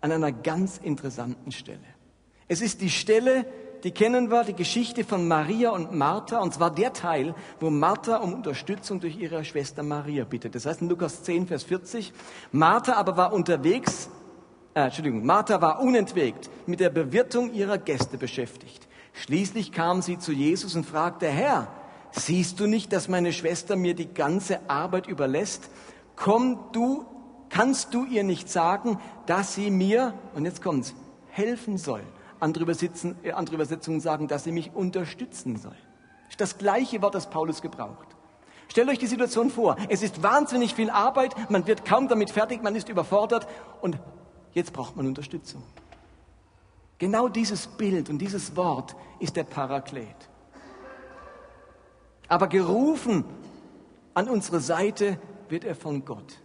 An 0.00 0.12
einer 0.12 0.32
ganz 0.32 0.78
interessanten 0.78 1.52
Stelle. 1.52 1.84
Es 2.48 2.62
ist 2.62 2.80
die 2.80 2.88
Stelle, 2.90 3.44
die 3.84 3.90
kennen 3.90 4.30
wir, 4.30 4.44
die 4.44 4.54
Geschichte 4.54 5.04
von 5.04 5.26
Maria 5.28 5.70
und 5.70 5.92
Martha, 5.92 6.40
und 6.40 6.54
zwar 6.54 6.70
der 6.70 6.92
Teil, 6.92 7.34
wo 7.58 7.70
Martha 7.70 8.16
um 8.16 8.34
Unterstützung 8.34 9.00
durch 9.00 9.18
ihre 9.18 9.44
Schwester 9.44 9.82
Maria 9.82 10.24
bittet. 10.24 10.54
Das 10.54 10.66
heißt 10.66 10.82
in 10.82 10.88
Lukas 10.88 11.22
10, 11.22 11.48
Vers 11.48 11.64
40, 11.64 12.12
Martha 12.52 12.94
aber 12.94 13.16
war 13.16 13.32
unterwegs, 13.32 14.08
äh, 14.74 14.84
Entschuldigung, 14.84 15.24
Martha 15.24 15.60
war 15.60 15.80
unentwegt 15.80 16.50
mit 16.66 16.80
der 16.80 16.90
Bewirtung 16.90 17.52
ihrer 17.52 17.78
Gäste 17.78 18.18
beschäftigt. 18.18 18.86
Schließlich 19.12 19.72
kam 19.72 20.02
sie 20.02 20.18
zu 20.18 20.32
Jesus 20.32 20.76
und 20.76 20.86
fragte, 20.86 21.26
Herr, 21.26 21.68
siehst 22.12 22.60
du 22.60 22.66
nicht, 22.66 22.92
dass 22.92 23.08
meine 23.08 23.32
Schwester 23.32 23.76
mir 23.76 23.94
die 23.94 24.12
ganze 24.12 24.68
Arbeit 24.68 25.06
überlässt? 25.06 25.70
Komm 26.22 26.58
du, 26.72 27.06
kannst 27.48 27.94
du 27.94 28.04
ihr 28.04 28.24
nicht 28.24 28.50
sagen, 28.50 29.00
dass 29.24 29.54
sie 29.54 29.70
mir, 29.70 30.12
und 30.34 30.44
jetzt 30.44 30.62
kommt's, 30.62 30.94
helfen 31.30 31.78
soll? 31.78 32.02
Andere, 32.40 32.64
Übersetzungen, 32.64 33.16
äh, 33.22 33.32
andere 33.32 33.54
Übersetzungen 33.54 34.00
sagen, 34.00 34.28
dass 34.28 34.44
sie 34.44 34.52
mich 34.52 34.74
unterstützen 34.74 35.56
soll. 35.56 35.76
Das 36.36 36.58
gleiche 36.58 37.00
Wort, 37.00 37.14
das 37.14 37.30
Paulus 37.30 37.62
gebraucht. 37.62 38.06
Stellt 38.68 38.90
euch 38.90 38.98
die 38.98 39.06
Situation 39.06 39.48
vor. 39.48 39.76
Es 39.88 40.02
ist 40.02 40.22
wahnsinnig 40.22 40.74
viel 40.74 40.90
Arbeit, 40.90 41.34
man 41.50 41.66
wird 41.66 41.86
kaum 41.86 42.06
damit 42.06 42.30
fertig, 42.30 42.62
man 42.62 42.76
ist 42.76 42.90
überfordert 42.90 43.48
und 43.80 43.98
jetzt 44.52 44.74
braucht 44.74 44.96
man 44.96 45.06
Unterstützung. 45.06 45.62
Genau 46.98 47.28
dieses 47.28 47.66
Bild 47.66 48.10
und 48.10 48.18
dieses 48.18 48.56
Wort 48.56 48.94
ist 49.20 49.36
der 49.36 49.44
Paraklet. 49.44 50.28
Aber 52.28 52.46
gerufen 52.46 53.24
an 54.12 54.28
unsere 54.28 54.60
Seite 54.60 55.18
wird 55.50 55.64
er 55.64 55.74
von 55.74 56.04
Gott, 56.04 56.38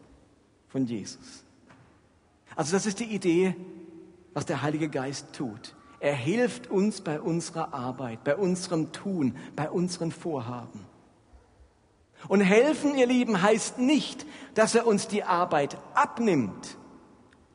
von 0.68 0.86
Jesus. 0.86 1.44
Also 2.56 2.76
das 2.76 2.86
ist 2.86 3.00
die 3.00 3.06
Idee, 3.06 3.56
was 4.34 4.46
der 4.46 4.62
Heilige 4.62 4.90
Geist 4.90 5.34
tut. 5.34 5.76
Er 6.00 6.16
hilft 6.16 6.70
uns 6.70 7.02
bei 7.02 7.20
unserer 7.20 7.74
Arbeit, 7.74 8.24
bei 8.24 8.36
unserem 8.36 8.92
Tun, 8.92 9.36
bei 9.56 9.70
unseren 9.70 10.12
Vorhaben. 10.12 10.86
Und 12.28 12.42
helfen, 12.42 12.96
ihr 12.96 13.08
Lieben, 13.08 13.42
heißt 13.42 13.80
nicht, 13.80 14.26
dass 14.54 14.76
er 14.76 14.88
uns 14.88 15.08
die 15.08 15.24
Arbeit 15.24 15.78
abnimmt, 15.94 16.78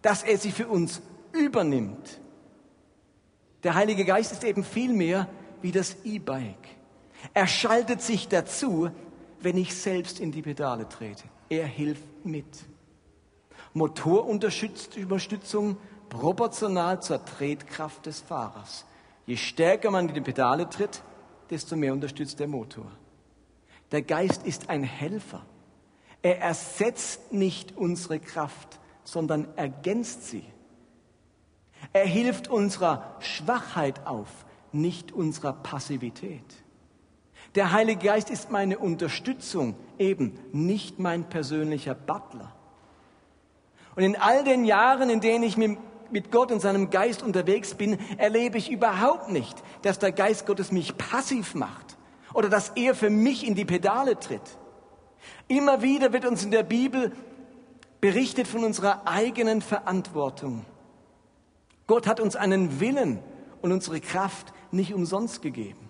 dass 0.02 0.22
er 0.22 0.38
sie 0.38 0.52
für 0.52 0.68
uns 0.68 1.02
übernimmt. 1.32 2.20
Der 3.62 3.74
Heilige 3.74 4.04
Geist 4.04 4.32
ist 4.32 4.44
eben 4.44 4.64
viel 4.64 4.92
mehr 4.92 5.28
wie 5.60 5.72
das 5.72 5.96
E-Bike. 6.04 6.68
Er 7.34 7.46
schaltet 7.46 8.00
sich 8.00 8.28
dazu, 8.28 8.90
wenn 9.40 9.56
ich 9.56 9.74
selbst 9.74 10.20
in 10.20 10.32
die 10.32 10.42
Pedale 10.42 10.88
trete. 10.88 11.24
Er 11.50 11.66
hilft 11.66 12.24
mit. 12.24 12.46
Motorunterstützung 13.74 15.76
proportional 16.08 17.02
zur 17.02 17.22
Tretkraft 17.24 18.06
des 18.06 18.20
Fahrers. 18.20 18.86
Je 19.26 19.36
stärker 19.36 19.90
man 19.90 20.08
in 20.08 20.14
die 20.14 20.20
Pedale 20.20 20.70
tritt, 20.70 21.02
desto 21.50 21.76
mehr 21.76 21.92
unterstützt 21.92 22.40
der 22.40 22.48
Motor. 22.48 22.90
Der 23.90 24.00
Geist 24.02 24.44
ist 24.44 24.70
ein 24.70 24.84
Helfer. 24.84 25.44
Er 26.22 26.40
ersetzt 26.40 27.32
nicht 27.32 27.76
unsere 27.76 28.20
Kraft, 28.20 28.78
sondern 29.02 29.48
ergänzt 29.56 30.28
sie. 30.28 30.44
Er 31.92 32.06
hilft 32.06 32.46
unserer 32.48 33.16
Schwachheit 33.18 34.06
auf, 34.06 34.28
nicht 34.70 35.10
unserer 35.10 35.54
Passivität. 35.54 36.44
Der 37.54 37.72
Heilige 37.72 38.06
Geist 38.06 38.30
ist 38.30 38.50
meine 38.50 38.78
Unterstützung, 38.78 39.74
eben 39.98 40.38
nicht 40.52 40.98
mein 40.98 41.28
persönlicher 41.28 41.94
Butler. 41.94 42.52
Und 43.96 44.04
in 44.04 44.16
all 44.16 44.44
den 44.44 44.64
Jahren, 44.64 45.10
in 45.10 45.20
denen 45.20 45.42
ich 45.42 45.56
mit 45.56 46.30
Gott 46.30 46.52
und 46.52 46.60
seinem 46.60 46.90
Geist 46.90 47.22
unterwegs 47.22 47.74
bin, 47.74 47.98
erlebe 48.18 48.56
ich 48.56 48.70
überhaupt 48.70 49.30
nicht, 49.30 49.62
dass 49.82 49.98
der 49.98 50.12
Geist 50.12 50.46
Gottes 50.46 50.70
mich 50.70 50.96
passiv 50.96 51.54
macht 51.54 51.96
oder 52.32 52.48
dass 52.48 52.70
er 52.70 52.94
für 52.94 53.10
mich 53.10 53.46
in 53.46 53.56
die 53.56 53.64
Pedale 53.64 54.18
tritt. 54.18 54.58
Immer 55.48 55.82
wieder 55.82 56.12
wird 56.12 56.24
uns 56.24 56.44
in 56.44 56.52
der 56.52 56.62
Bibel 56.62 57.12
berichtet 58.00 58.46
von 58.46 58.64
unserer 58.64 59.06
eigenen 59.06 59.60
Verantwortung. 59.60 60.64
Gott 61.88 62.06
hat 62.06 62.20
uns 62.20 62.36
einen 62.36 62.80
Willen 62.80 63.18
und 63.60 63.72
unsere 63.72 64.00
Kraft 64.00 64.52
nicht 64.70 64.94
umsonst 64.94 65.42
gegeben. 65.42 65.89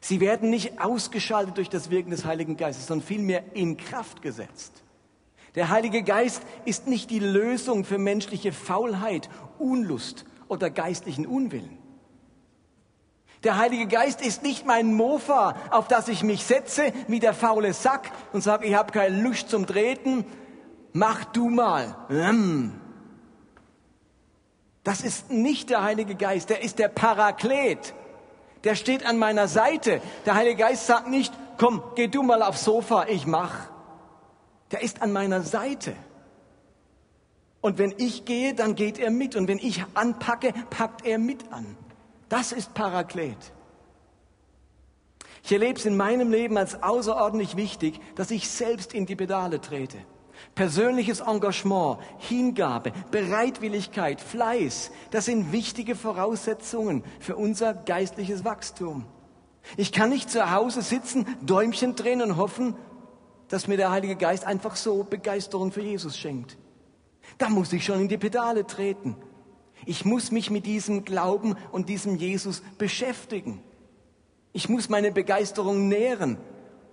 Sie 0.00 0.20
werden 0.20 0.50
nicht 0.50 0.80
ausgeschaltet 0.80 1.56
durch 1.56 1.68
das 1.68 1.90
Wirken 1.90 2.10
des 2.10 2.24
Heiligen 2.24 2.56
Geistes, 2.56 2.86
sondern 2.86 3.06
vielmehr 3.06 3.42
in 3.54 3.76
Kraft 3.76 4.22
gesetzt. 4.22 4.84
Der 5.54 5.70
Heilige 5.70 6.02
Geist 6.02 6.42
ist 6.64 6.86
nicht 6.86 7.10
die 7.10 7.18
Lösung 7.18 7.84
für 7.84 7.98
menschliche 7.98 8.52
Faulheit, 8.52 9.28
Unlust 9.58 10.24
oder 10.46 10.70
geistlichen 10.70 11.26
Unwillen. 11.26 11.78
Der 13.44 13.56
Heilige 13.56 13.86
Geist 13.86 14.20
ist 14.20 14.42
nicht 14.42 14.66
mein 14.66 14.94
Mofa, 14.94 15.56
auf 15.70 15.88
das 15.88 16.08
ich 16.08 16.22
mich 16.22 16.44
setze 16.44 16.92
wie 17.06 17.20
der 17.20 17.34
faule 17.34 17.72
Sack 17.72 18.10
und 18.32 18.42
sage, 18.42 18.66
ich 18.66 18.74
habe 18.74 18.92
keine 18.92 19.20
Lust 19.20 19.48
zum 19.48 19.66
Treten, 19.66 20.24
mach 20.92 21.24
du 21.24 21.48
mal. 21.48 21.96
Das 24.82 25.02
ist 25.02 25.30
nicht 25.30 25.70
der 25.70 25.82
Heilige 25.82 26.16
Geist, 26.16 26.50
der 26.50 26.62
ist 26.62 26.78
der 26.78 26.88
Paraklet. 26.88 27.94
Der 28.64 28.74
steht 28.74 29.06
an 29.06 29.18
meiner 29.18 29.48
Seite. 29.48 30.00
Der 30.26 30.34
Heilige 30.34 30.56
Geist 30.56 30.86
sagt 30.86 31.08
nicht, 31.08 31.32
komm, 31.58 31.82
geh 31.94 32.08
du 32.08 32.22
mal 32.22 32.42
aufs 32.42 32.64
Sofa, 32.64 33.06
ich 33.06 33.26
mach. 33.26 33.54
Der 34.70 34.82
ist 34.82 35.00
an 35.02 35.12
meiner 35.12 35.42
Seite. 35.42 35.94
Und 37.60 37.78
wenn 37.78 37.94
ich 37.98 38.24
gehe, 38.24 38.54
dann 38.54 38.74
geht 38.74 38.98
er 38.98 39.10
mit. 39.10 39.36
Und 39.36 39.48
wenn 39.48 39.58
ich 39.58 39.84
anpacke, 39.94 40.52
packt 40.70 41.04
er 41.06 41.18
mit 41.18 41.52
an. 41.52 41.76
Das 42.28 42.52
ist 42.52 42.74
Paraklet. 42.74 43.36
Ich 45.42 45.52
erlebe 45.52 45.78
es 45.78 45.86
in 45.86 45.96
meinem 45.96 46.30
Leben 46.30 46.58
als 46.58 46.82
außerordentlich 46.82 47.56
wichtig, 47.56 48.00
dass 48.16 48.30
ich 48.30 48.50
selbst 48.50 48.92
in 48.92 49.06
die 49.06 49.16
Pedale 49.16 49.60
trete. 49.60 49.98
Persönliches 50.54 51.20
Engagement, 51.20 51.98
Hingabe, 52.18 52.92
Bereitwilligkeit, 53.10 54.20
Fleiß, 54.20 54.90
das 55.10 55.26
sind 55.26 55.52
wichtige 55.52 55.94
Voraussetzungen 55.94 57.04
für 57.20 57.36
unser 57.36 57.74
geistliches 57.74 58.44
Wachstum. 58.44 59.04
Ich 59.76 59.92
kann 59.92 60.10
nicht 60.10 60.30
zu 60.30 60.50
Hause 60.50 60.82
sitzen, 60.82 61.26
Däumchen 61.42 61.94
drehen 61.94 62.22
und 62.22 62.36
hoffen, 62.36 62.74
dass 63.48 63.66
mir 63.66 63.76
der 63.76 63.90
Heilige 63.90 64.16
Geist 64.16 64.44
einfach 64.44 64.76
so 64.76 65.04
Begeisterung 65.04 65.72
für 65.72 65.82
Jesus 65.82 66.16
schenkt. 66.16 66.56
Da 67.38 67.48
muss 67.48 67.72
ich 67.72 67.84
schon 67.84 68.00
in 68.00 68.08
die 68.08 68.18
Pedale 68.18 68.66
treten. 68.66 69.16
Ich 69.84 70.04
muss 70.04 70.32
mich 70.32 70.50
mit 70.50 70.66
diesem 70.66 71.04
Glauben 71.04 71.56
und 71.72 71.88
diesem 71.88 72.16
Jesus 72.16 72.62
beschäftigen. 72.78 73.62
Ich 74.52 74.68
muss 74.68 74.88
meine 74.88 75.12
Begeisterung 75.12 75.88
nähren 75.88 76.38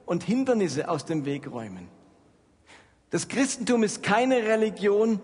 und 0.06 0.24
Hindernisse 0.24 0.90
aus 0.90 1.06
dem 1.06 1.26
Weg 1.26 1.52
räumen. 1.52 1.90
Das 3.10 3.28
Christentum 3.28 3.84
ist 3.84 4.04
keine 4.04 4.38
Religion, 4.44 5.20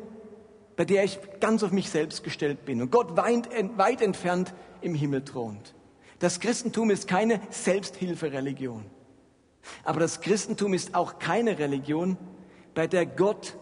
bei 0.75 0.85
der 0.85 1.03
ich 1.03 1.19
ganz 1.39 1.63
auf 1.63 1.71
mich 1.71 1.89
selbst 1.89 2.23
gestellt 2.23 2.65
bin 2.65 2.81
und 2.81 2.91
Gott 2.91 3.17
weit, 3.17 4.01
entfernt 4.01 4.53
im 4.81 4.95
Himmel 4.95 5.23
thront. 5.23 5.75
Das 6.19 6.39
Christentum 6.39 6.91
ist 6.91 7.07
keine 7.07 7.41
Selbsthilfereligion. 7.49 8.85
Aber 9.83 9.99
das 9.99 10.21
Christentum 10.21 10.73
ist 10.73 10.95
auch 10.95 11.19
keine 11.19 11.59
Religion, 11.59 12.17
bei 12.73 12.87
der 12.87 13.05
Gott, 13.05 13.57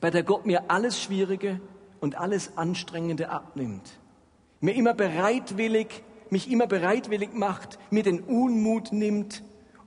bei 0.00 0.10
der 0.10 0.22
Gott 0.22 0.46
mir 0.46 0.70
alles 0.70 1.00
Schwierige 1.00 1.60
und 2.00 2.16
alles 2.16 2.56
Anstrengende 2.56 3.30
abnimmt. 3.30 3.98
Mir 4.60 4.74
immer 4.74 4.94
bereitwillig, 4.94 6.02
mich 6.30 6.50
immer 6.50 6.66
bereitwillig 6.66 7.32
macht, 7.32 7.78
mir 7.90 8.02
den 8.02 8.20
Unmut 8.20 8.92
nimmt 8.92 9.42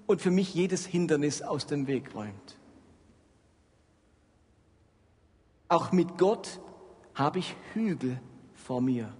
und 0.07 0.21
für 0.21 0.31
mich 0.31 0.53
jedes 0.53 0.85
Hindernis 0.85 1.41
aus 1.41 1.67
dem 1.67 1.87
Weg 1.87 2.15
räumt. 2.15 2.57
Auch 5.71 5.93
mit 5.93 6.17
Gott 6.17 6.59
habe 7.15 7.39
ich 7.39 7.55
Hügel 7.73 8.19
vor 8.55 8.81
mir. 8.81 9.13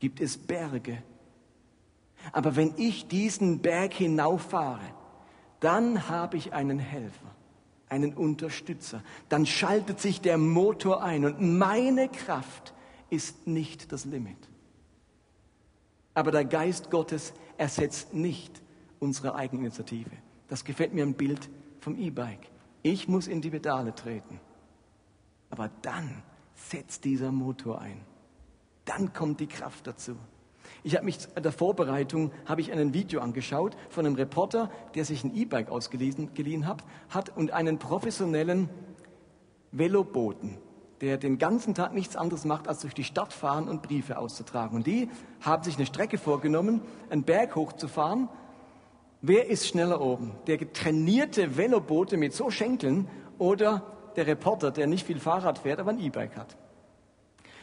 Gibt 0.00 0.20
es 0.20 0.36
Berge. 0.36 1.00
Aber 2.32 2.56
wenn 2.56 2.74
ich 2.76 3.06
diesen 3.06 3.60
Berg 3.60 3.94
hinauffahre, 3.94 4.92
dann 5.60 6.08
habe 6.08 6.36
ich 6.36 6.54
einen 6.54 6.80
Helfer, 6.80 7.30
einen 7.88 8.14
Unterstützer. 8.14 9.04
Dann 9.28 9.46
schaltet 9.46 10.00
sich 10.00 10.20
der 10.20 10.38
Motor 10.38 11.04
ein 11.04 11.24
und 11.24 11.40
meine 11.40 12.08
Kraft 12.08 12.74
ist 13.08 13.46
nicht 13.46 13.92
das 13.92 14.06
Limit. 14.06 14.48
Aber 16.14 16.32
der 16.32 16.46
Geist 16.46 16.90
Gottes 16.90 17.32
ersetzt 17.58 18.12
nicht 18.12 18.60
unsere 18.98 19.36
Eigeninitiative. 19.36 20.10
Das 20.48 20.64
gefällt 20.64 20.94
mir 20.94 21.04
ein 21.04 21.14
Bild 21.14 21.48
vom 21.78 21.96
E-Bike. 21.96 22.50
Ich 22.82 23.06
muss 23.06 23.28
in 23.28 23.40
die 23.40 23.50
Pedale 23.50 23.94
treten. 23.94 24.40
Aber 25.50 25.70
dann 25.82 26.22
setzt 26.54 27.04
dieser 27.04 27.32
Motor 27.32 27.80
ein. 27.80 28.00
Dann 28.84 29.12
kommt 29.12 29.40
die 29.40 29.46
Kraft 29.46 29.86
dazu. 29.86 30.16
Ich 30.82 30.94
habe 30.94 31.04
mich 31.04 31.18
in 31.34 31.42
der 31.42 31.52
Vorbereitung 31.52 32.32
habe 32.46 32.60
ich 32.60 32.72
ein 32.72 32.94
Video 32.94 33.20
angeschaut 33.20 33.76
von 33.90 34.06
einem 34.06 34.14
Reporter, 34.14 34.70
der 34.94 35.04
sich 35.04 35.24
ein 35.24 35.34
E-Bike 35.34 35.70
ausgeliehen 35.70 36.66
hat, 36.66 36.84
hat 37.08 37.36
und 37.36 37.52
einen 37.52 37.78
professionellen 37.78 38.68
Veloboten, 39.72 40.58
der 41.00 41.18
den 41.18 41.38
ganzen 41.38 41.74
Tag 41.74 41.94
nichts 41.94 42.16
anderes 42.16 42.44
macht, 42.44 42.68
als 42.68 42.80
durch 42.80 42.94
die 42.94 43.04
Stadt 43.04 43.32
fahren 43.32 43.68
und 43.68 43.82
Briefe 43.82 44.18
auszutragen. 44.18 44.76
Und 44.76 44.86
die 44.86 45.10
haben 45.40 45.62
sich 45.62 45.76
eine 45.76 45.86
Strecke 45.86 46.18
vorgenommen, 46.18 46.82
einen 47.10 47.24
Berg 47.24 47.56
hochzufahren. 47.56 48.28
Wer 49.20 49.48
ist 49.48 49.66
schneller 49.66 50.00
oben? 50.00 50.32
Der 50.46 50.72
trainierte 50.72 51.56
Velobote 51.56 52.16
mit 52.16 52.32
so 52.32 52.50
Schenkeln 52.50 53.08
oder 53.38 53.97
der 54.18 54.26
Reporter, 54.26 54.72
der 54.72 54.88
nicht 54.88 55.06
viel 55.06 55.20
Fahrrad 55.20 55.60
fährt, 55.60 55.78
aber 55.78 55.90
ein 55.90 56.00
E-Bike 56.00 56.36
hat. 56.36 56.56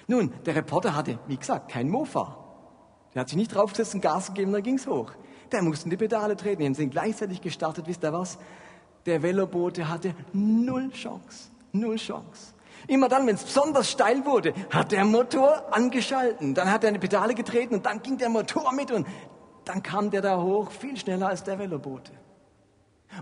Nun, 0.07 0.33
der 0.45 0.55
Reporter 0.55 0.95
hatte, 0.95 1.19
wie 1.27 1.35
gesagt, 1.35 1.69
kein 1.69 1.89
Mofa. 1.89 2.37
Der 3.13 3.21
hat 3.21 3.29
sich 3.29 3.37
nicht 3.37 3.53
draufgesetzt 3.53 3.93
und 3.93 4.01
Gas 4.01 4.27
gegeben, 4.27 4.53
dann 4.53 4.63
ging's 4.63 4.87
hoch. 4.87 5.11
Der 5.51 5.61
musste 5.61 5.85
in 5.85 5.89
die 5.89 5.97
Pedale 5.97 6.37
treten. 6.37 6.61
Die 6.63 6.73
sind 6.73 6.91
gleichzeitig 6.91 7.41
gestartet, 7.41 7.87
wisst 7.87 8.03
ihr 8.03 8.13
was? 8.13 8.37
Der 9.05 9.21
Velobote 9.21 9.89
hatte 9.89 10.15
null 10.31 10.89
Chance. 10.91 11.51
Null 11.73 11.97
Chance. 11.97 12.53
Immer 12.87 13.09
dann, 13.09 13.27
wenn 13.27 13.35
es 13.35 13.43
besonders 13.43 13.91
steil 13.91 14.25
wurde, 14.25 14.53
hat 14.69 14.91
der 14.91 15.03
Motor 15.03 15.73
angeschalten. 15.73 16.53
Dann 16.53 16.71
hat 16.71 16.83
er 16.83 16.89
in 16.89 16.95
die 16.95 16.99
Pedale 16.99 17.33
getreten 17.33 17.75
und 17.75 17.85
dann 17.85 18.01
ging 18.01 18.17
der 18.17 18.29
Motor 18.29 18.73
mit 18.73 18.91
und 18.91 19.05
dann 19.65 19.83
kam 19.83 20.09
der 20.09 20.21
da 20.21 20.41
hoch 20.41 20.71
viel 20.71 20.95
schneller 20.95 21.27
als 21.27 21.43
der 21.43 21.59
Velobote. 21.59 22.11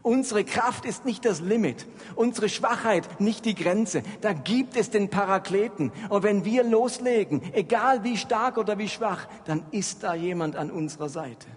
Unsere 0.01 0.43
Kraft 0.43 0.85
ist 0.85 1.05
nicht 1.05 1.23
das 1.25 1.39
Limit, 1.39 1.85
unsere 2.15 2.49
Schwachheit 2.49 3.19
nicht 3.19 3.45
die 3.45 3.55
Grenze. 3.55 4.03
Da 4.21 4.33
gibt 4.33 4.75
es 4.75 4.89
den 4.89 5.09
Parakleten. 5.09 5.91
Und 6.09 6.23
wenn 6.23 6.45
wir 6.45 6.63
loslegen, 6.63 7.41
egal 7.53 8.03
wie 8.03 8.17
stark 8.17 8.57
oder 8.57 8.77
wie 8.77 8.89
schwach, 8.89 9.27
dann 9.45 9.63
ist 9.71 10.03
da 10.03 10.15
jemand 10.15 10.55
an 10.55 10.71
unserer 10.71 11.09
Seite. 11.09 11.47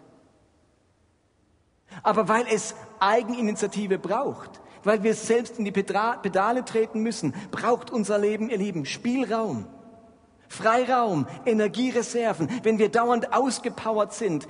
Aber 2.02 2.28
weil 2.28 2.46
es 2.52 2.74
Eigeninitiative 3.00 3.98
braucht, 3.98 4.60
weil 4.84 5.02
wir 5.02 5.14
selbst 5.14 5.58
in 5.58 5.64
die 5.64 5.72
Pedale 5.72 6.64
treten 6.64 7.00
müssen, 7.02 7.34
braucht 7.50 7.90
unser 7.90 8.18
Leben, 8.18 8.50
ihr 8.50 8.58
Lieben, 8.58 8.84
Spielraum. 8.84 9.66
Freiraum, 10.48 11.26
Energiereserven, 11.44 12.48
wenn 12.62 12.78
wir 12.78 12.88
dauernd 12.88 13.32
ausgepowert 13.32 14.14
sind, 14.14 14.46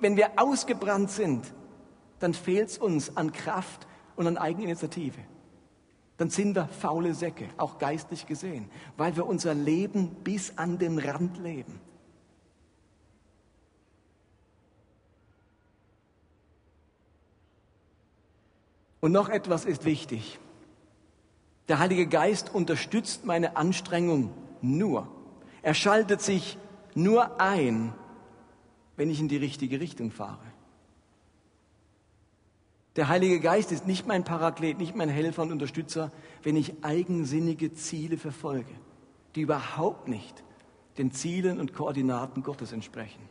wenn 0.00 0.16
wir 0.16 0.30
ausgebrannt 0.36 1.10
sind, 1.10 1.52
dann 2.24 2.32
fehlt 2.32 2.70
es 2.70 2.78
uns 2.78 3.18
an 3.18 3.32
Kraft 3.32 3.86
und 4.16 4.26
an 4.26 4.38
Eigeninitiative. 4.38 5.20
Dann 6.16 6.30
sind 6.30 6.56
wir 6.56 6.68
faule 6.68 7.12
Säcke, 7.12 7.50
auch 7.58 7.76
geistlich 7.76 8.26
gesehen, 8.26 8.70
weil 8.96 9.14
wir 9.16 9.26
unser 9.26 9.52
Leben 9.52 10.08
bis 10.24 10.56
an 10.56 10.78
den 10.78 10.98
Rand 10.98 11.36
leben. 11.36 11.78
Und 19.00 19.12
noch 19.12 19.28
etwas 19.28 19.66
ist 19.66 19.84
wichtig. 19.84 20.38
Der 21.68 21.78
Heilige 21.78 22.06
Geist 22.06 22.54
unterstützt 22.54 23.26
meine 23.26 23.58
Anstrengung 23.58 24.32
nur. 24.62 25.08
Er 25.60 25.74
schaltet 25.74 26.22
sich 26.22 26.56
nur 26.94 27.38
ein, 27.38 27.92
wenn 28.96 29.10
ich 29.10 29.20
in 29.20 29.28
die 29.28 29.36
richtige 29.36 29.78
Richtung 29.78 30.10
fahre. 30.10 30.53
Der 32.96 33.08
Heilige 33.08 33.40
Geist 33.40 33.72
ist 33.72 33.86
nicht 33.86 34.06
mein 34.06 34.22
Paraklet, 34.22 34.78
nicht 34.78 34.94
mein 34.94 35.08
Helfer 35.08 35.42
und 35.42 35.50
Unterstützer, 35.50 36.12
wenn 36.42 36.54
ich 36.54 36.84
eigensinnige 36.84 37.72
Ziele 37.74 38.16
verfolge, 38.16 38.72
die 39.34 39.40
überhaupt 39.40 40.06
nicht 40.06 40.44
den 40.96 41.10
Zielen 41.10 41.58
und 41.58 41.74
Koordinaten 41.74 42.44
Gottes 42.44 42.72
entsprechen. 42.72 43.28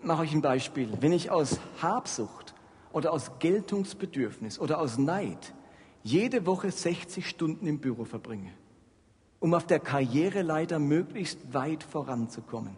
Mache 0.00 0.22
euch 0.22 0.32
ein 0.32 0.42
Beispiel. 0.42 0.88
Wenn 1.00 1.12
ich 1.12 1.30
aus 1.30 1.58
Habsucht 1.82 2.54
oder 2.92 3.12
aus 3.12 3.32
Geltungsbedürfnis 3.40 4.60
oder 4.60 4.78
aus 4.78 4.96
Neid 4.96 5.52
jede 6.04 6.46
Woche 6.46 6.70
60 6.70 7.28
Stunden 7.28 7.66
im 7.66 7.80
Büro 7.80 8.04
verbringe, 8.04 8.52
um 9.40 9.54
auf 9.54 9.66
der 9.66 9.80
Karriereleiter 9.80 10.78
möglichst 10.78 11.52
weit 11.52 11.82
voranzukommen, 11.82 12.76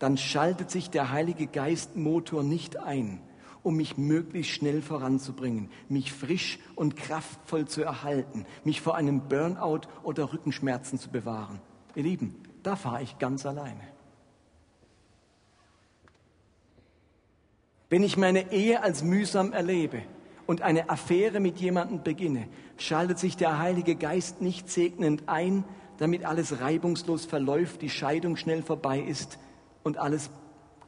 dann 0.00 0.16
schaltet 0.16 0.70
sich 0.70 0.90
der 0.90 1.12
Heilige 1.12 1.46
Geist 1.46 1.96
Motor 1.96 2.42
nicht 2.42 2.76
ein, 2.76 3.20
um 3.62 3.76
mich 3.76 3.96
möglichst 3.98 4.52
schnell 4.52 4.82
voranzubringen, 4.82 5.70
mich 5.88 6.12
frisch 6.12 6.58
und 6.74 6.96
kraftvoll 6.96 7.66
zu 7.66 7.82
erhalten, 7.82 8.46
mich 8.64 8.80
vor 8.80 8.94
einem 8.96 9.28
Burnout 9.28 9.82
oder 10.02 10.32
Rückenschmerzen 10.32 10.98
zu 10.98 11.10
bewahren. 11.10 11.60
Ihr 11.94 12.04
Lieben, 12.04 12.36
da 12.62 12.76
fahre 12.76 13.02
ich 13.02 13.18
ganz 13.18 13.46
alleine. 13.46 13.80
Wenn 17.90 18.02
ich 18.02 18.16
meine 18.16 18.52
Ehe 18.52 18.82
als 18.82 19.02
mühsam 19.02 19.52
erlebe 19.52 20.02
und 20.46 20.62
eine 20.62 20.90
Affäre 20.90 21.40
mit 21.40 21.58
jemandem 21.58 22.02
beginne, 22.02 22.48
schaltet 22.76 23.18
sich 23.18 23.36
der 23.36 23.58
Heilige 23.58 23.96
Geist 23.96 24.42
nicht 24.42 24.68
segnend 24.68 25.28
ein, 25.28 25.64
damit 25.96 26.24
alles 26.24 26.60
reibungslos 26.60 27.24
verläuft, 27.24 27.82
die 27.82 27.90
Scheidung 27.90 28.36
schnell 28.36 28.62
vorbei 28.62 29.00
ist 29.00 29.38
und 29.82 29.96
alles 29.96 30.30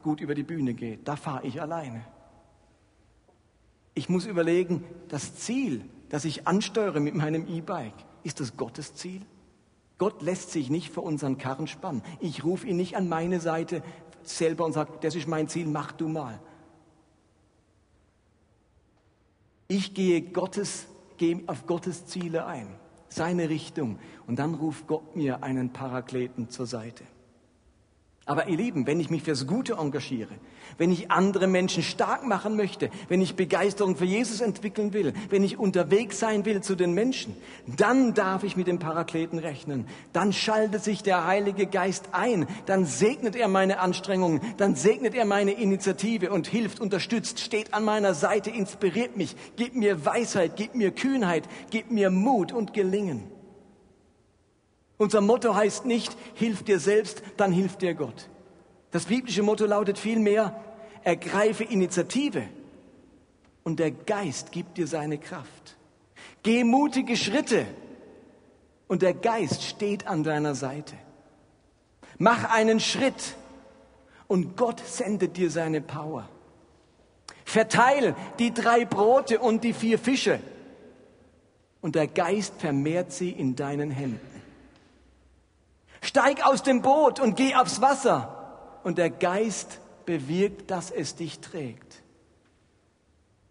gut 0.03 0.21
über 0.21 0.35
die 0.35 0.43
Bühne 0.43 0.73
geht. 0.73 1.07
Da 1.07 1.15
fahre 1.15 1.45
ich 1.45 1.61
alleine. 1.61 2.05
Ich 3.93 4.09
muss 4.09 4.25
überlegen, 4.25 4.83
das 5.09 5.35
Ziel, 5.35 5.83
das 6.09 6.25
ich 6.25 6.47
ansteuere 6.47 6.99
mit 6.99 7.15
meinem 7.15 7.47
E-Bike, 7.47 7.93
ist 8.23 8.39
das 8.39 8.55
Gottes 8.55 8.95
Ziel? 8.95 9.21
Gott 9.97 10.21
lässt 10.21 10.51
sich 10.51 10.69
nicht 10.69 10.91
vor 10.91 11.03
unseren 11.03 11.37
Karren 11.37 11.67
spannen. 11.67 12.01
Ich 12.19 12.43
rufe 12.43 12.67
ihn 12.67 12.77
nicht 12.77 12.95
an 12.95 13.07
meine 13.07 13.39
Seite 13.39 13.83
selber 14.23 14.65
und 14.65 14.73
sage, 14.73 14.93
das 15.01 15.15
ist 15.15 15.27
mein 15.27 15.47
Ziel, 15.47 15.67
mach 15.67 15.91
du 15.91 16.07
mal. 16.07 16.39
Ich 19.67 19.93
gehe, 19.93 20.21
Gottes, 20.21 20.87
gehe 21.17 21.43
auf 21.47 21.65
Gottes 21.65 22.05
Ziele 22.05 22.45
ein, 22.45 22.67
seine 23.09 23.49
Richtung. 23.49 23.99
Und 24.27 24.39
dann 24.39 24.55
ruft 24.55 24.87
Gott 24.87 25.15
mir 25.15 25.43
einen 25.43 25.71
Parakleten 25.71 26.49
zur 26.49 26.65
Seite. 26.65 27.03
Aber 28.27 28.47
ihr 28.47 28.57
Lieben, 28.57 28.85
wenn 28.85 28.99
ich 28.99 29.09
mich 29.09 29.23
fürs 29.23 29.47
Gute 29.47 29.73
engagiere, 29.73 30.35
wenn 30.77 30.91
ich 30.91 31.09
andere 31.09 31.47
Menschen 31.47 31.81
stark 31.81 32.23
machen 32.23 32.55
möchte, 32.55 32.91
wenn 33.07 33.19
ich 33.19 33.35
Begeisterung 33.35 33.95
für 33.95 34.05
Jesus 34.05 34.41
entwickeln 34.41 34.93
will, 34.93 35.13
wenn 35.31 35.43
ich 35.43 35.57
unterwegs 35.57 36.19
sein 36.19 36.45
will 36.45 36.61
zu 36.61 36.75
den 36.75 36.93
Menschen, 36.93 37.35
dann 37.65 38.13
darf 38.13 38.43
ich 38.43 38.55
mit 38.55 38.67
dem 38.67 38.77
Parakleten 38.77 39.39
rechnen. 39.39 39.87
Dann 40.13 40.33
schaltet 40.33 40.83
sich 40.83 41.01
der 41.01 41.25
Heilige 41.25 41.65
Geist 41.65 42.09
ein, 42.11 42.45
dann 42.67 42.85
segnet 42.85 43.35
er 43.35 43.47
meine 43.47 43.79
Anstrengungen, 43.79 44.39
dann 44.57 44.75
segnet 44.75 45.15
er 45.15 45.25
meine 45.25 45.53
Initiative 45.53 46.29
und 46.29 46.45
hilft, 46.45 46.79
unterstützt, 46.79 47.39
steht 47.39 47.73
an 47.73 47.83
meiner 47.83 48.13
Seite, 48.13 48.51
inspiriert 48.51 49.17
mich, 49.17 49.35
gibt 49.55 49.75
mir 49.75 50.05
Weisheit, 50.05 50.57
gibt 50.57 50.75
mir 50.75 50.91
Kühnheit, 50.91 51.49
gibt 51.71 51.89
mir 51.89 52.11
Mut 52.11 52.51
und 52.51 52.73
Gelingen. 52.73 53.30
Unser 55.01 55.21
Motto 55.21 55.55
heißt 55.55 55.85
nicht, 55.85 56.15
hilf 56.35 56.61
dir 56.61 56.79
selbst, 56.79 57.23
dann 57.35 57.51
hilft 57.51 57.81
dir 57.81 57.95
Gott. 57.95 58.29
Das 58.91 59.05
biblische 59.05 59.41
Motto 59.41 59.65
lautet 59.65 59.97
vielmehr, 59.97 60.55
ergreife 61.03 61.63
Initiative 61.63 62.43
und 63.63 63.79
der 63.79 63.89
Geist 63.89 64.51
gibt 64.51 64.77
dir 64.77 64.85
seine 64.85 65.17
Kraft. 65.17 65.75
Geh 66.43 66.63
mutige 66.63 67.17
Schritte 67.17 67.65
und 68.87 69.01
der 69.01 69.15
Geist 69.15 69.63
steht 69.63 70.05
an 70.05 70.21
deiner 70.21 70.53
Seite. 70.53 70.93
Mach 72.19 72.51
einen 72.51 72.79
Schritt 72.79 73.37
und 74.27 74.55
Gott 74.55 74.83
sendet 74.85 75.35
dir 75.35 75.49
seine 75.49 75.81
Power. 75.81 76.29
Verteil 77.43 78.15
die 78.37 78.53
drei 78.53 78.85
Brote 78.85 79.39
und 79.39 79.63
die 79.63 79.73
vier 79.73 79.97
Fische 79.97 80.39
und 81.81 81.95
der 81.95 82.05
Geist 82.05 82.53
vermehrt 82.61 83.11
sie 83.11 83.31
in 83.31 83.55
deinen 83.55 83.89
Händen. 83.89 84.30
Steig 86.01 86.45
aus 86.45 86.63
dem 86.63 86.81
Boot 86.81 87.19
und 87.19 87.35
geh 87.35 87.55
aufs 87.55 87.79
Wasser. 87.79 88.79
Und 88.83 88.97
der 88.97 89.11
Geist 89.11 89.79
bewirkt, 90.05 90.71
dass 90.71 90.91
es 90.91 91.15
dich 91.15 91.39
trägt. 91.39 92.01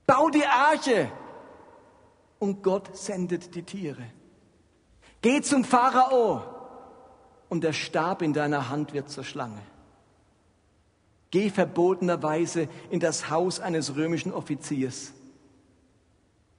Bau 0.07 0.29
die 0.29 0.45
Arche 0.45 1.11
und 2.41 2.63
Gott 2.63 2.97
sendet 2.97 3.55
die 3.55 3.63
Tiere. 3.63 4.03
Geh 5.23 5.41
zum 5.41 5.65
Pharao 5.65 6.43
und 7.49 7.63
der 7.63 7.73
Stab 7.73 8.23
in 8.23 8.33
deiner 8.33 8.69
Hand 8.69 8.93
wird 8.93 9.09
zur 9.09 9.23
Schlange. 9.23 9.63
Geh 11.31 11.51
verbotenerweise 11.51 12.69
in 12.91 12.99
das 12.99 13.31
Haus 13.31 13.61
eines 13.61 13.95
römischen 13.95 14.33
Offiziers 14.33 15.13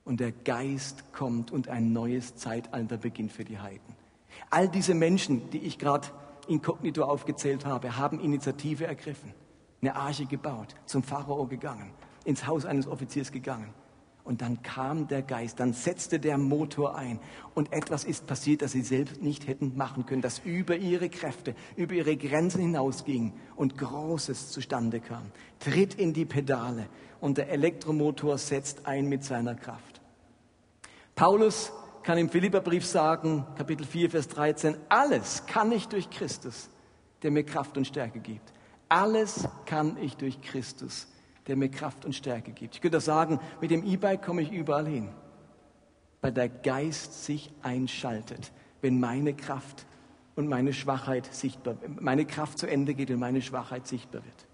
und 0.05 0.21
der 0.21 0.31
Geist 0.31 1.11
kommt 1.11 1.51
und 1.51 1.67
ein 1.67 1.91
neues 1.91 2.37
Zeitalter 2.37 2.97
beginnt 2.97 3.33
für 3.33 3.43
die 3.43 3.59
Heiden. 3.59 4.00
All 4.49 4.67
diese 4.67 4.93
Menschen, 4.93 5.49
die 5.51 5.59
ich 5.59 5.77
gerade 5.77 6.07
inkognito 6.47 7.03
aufgezählt 7.03 7.65
habe, 7.65 7.97
haben 7.97 8.19
Initiative 8.19 8.85
ergriffen, 8.85 9.33
eine 9.81 9.95
Arche 9.95 10.25
gebaut, 10.25 10.75
zum 10.85 11.03
Pharao 11.03 11.45
gegangen, 11.47 11.91
ins 12.25 12.47
Haus 12.47 12.65
eines 12.65 12.87
Offiziers 12.87 13.31
gegangen. 13.31 13.73
Und 14.23 14.41
dann 14.41 14.61
kam 14.61 15.07
der 15.07 15.23
Geist, 15.23 15.59
dann 15.59 15.73
setzte 15.73 16.19
der 16.19 16.37
Motor 16.37 16.95
ein 16.95 17.19
und 17.55 17.73
etwas 17.73 18.03
ist 18.03 18.27
passiert, 18.27 18.61
das 18.61 18.71
sie 18.71 18.83
selbst 18.83 19.21
nicht 19.21 19.47
hätten 19.47 19.75
machen 19.75 20.05
können, 20.05 20.21
das 20.21 20.39
über 20.39 20.77
ihre 20.77 21.09
Kräfte, 21.09 21.55
über 21.75 21.95
ihre 21.95 22.15
Grenzen 22.15 22.61
hinausging 22.61 23.33
und 23.55 23.79
Großes 23.79 24.51
zustande 24.51 24.99
kam. 24.99 25.31
Tritt 25.59 25.95
in 25.95 26.13
die 26.13 26.25
Pedale 26.25 26.87
und 27.19 27.39
der 27.39 27.49
Elektromotor 27.49 28.37
setzt 28.37 28.85
ein 28.85 29.09
mit 29.09 29.23
seiner 29.23 29.55
Kraft. 29.55 30.01
Paulus 31.15 31.71
kann 32.03 32.17
im 32.17 32.29
Philipperbrief 32.29 32.85
sagen, 32.85 33.45
Kapitel 33.57 33.85
4, 33.85 34.09
Vers 34.09 34.27
13, 34.29 34.77
alles 34.89 35.45
kann 35.45 35.71
ich 35.71 35.87
durch 35.87 36.09
Christus, 36.09 36.69
der 37.21 37.31
mir 37.31 37.43
Kraft 37.43 37.77
und 37.77 37.85
Stärke 37.85 38.19
gibt. 38.19 38.53
Alles 38.89 39.47
kann 39.65 39.97
ich 39.97 40.17
durch 40.17 40.41
Christus, 40.41 41.07
der 41.47 41.55
mir 41.55 41.69
Kraft 41.69 42.05
und 42.05 42.13
Stärke 42.13 42.51
gibt. 42.51 42.75
Ich 42.75 42.81
könnte 42.81 42.99
sagen, 42.99 43.39
mit 43.61 43.71
dem 43.71 43.85
E-Bike 43.85 44.23
komme 44.23 44.41
ich 44.41 44.51
überall 44.51 44.87
hin, 44.87 45.09
weil 46.21 46.31
der 46.31 46.49
Geist 46.49 47.23
sich 47.25 47.51
einschaltet, 47.61 48.51
wenn 48.81 48.99
meine 48.99 49.33
Kraft 49.33 49.85
und 50.35 50.47
meine 50.47 50.73
Schwachheit 50.73 51.33
sichtbar, 51.33 51.75
meine 51.99 52.25
Kraft 52.25 52.57
zu 52.57 52.67
Ende 52.67 52.93
geht 52.93 53.11
und 53.11 53.19
meine 53.19 53.41
Schwachheit 53.41 53.87
sichtbar 53.87 54.23
wird. 54.23 54.45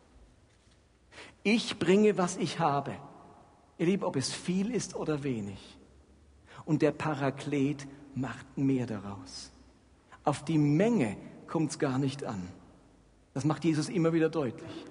Ich 1.44 1.80
bringe, 1.80 2.18
was 2.18 2.38
ich 2.38 2.60
habe. 2.60 2.94
Ihr 3.78 3.86
Lieben, 3.86 4.04
ob 4.04 4.16
es 4.16 4.34
viel 4.34 4.72
ist 4.72 4.96
oder 4.96 5.24
wenig 5.24 5.77
und 6.68 6.82
der 6.84 6.92
Paraklet 6.92 7.88
macht 8.14 8.58
mehr 8.58 8.86
daraus. 8.86 9.52
Auf 10.24 10.44
die 10.44 10.58
Menge 10.58 11.18
kommt 11.48 11.72
es 11.72 11.80
gar 11.80 11.98
nicht 11.98 12.26
an. 12.26 12.48
Das 13.34 13.46
macht 13.46 13.64
Jesus 13.64 13.90
immer 13.90 14.14
wieder 14.14 14.30
deutlich. 14.30 14.86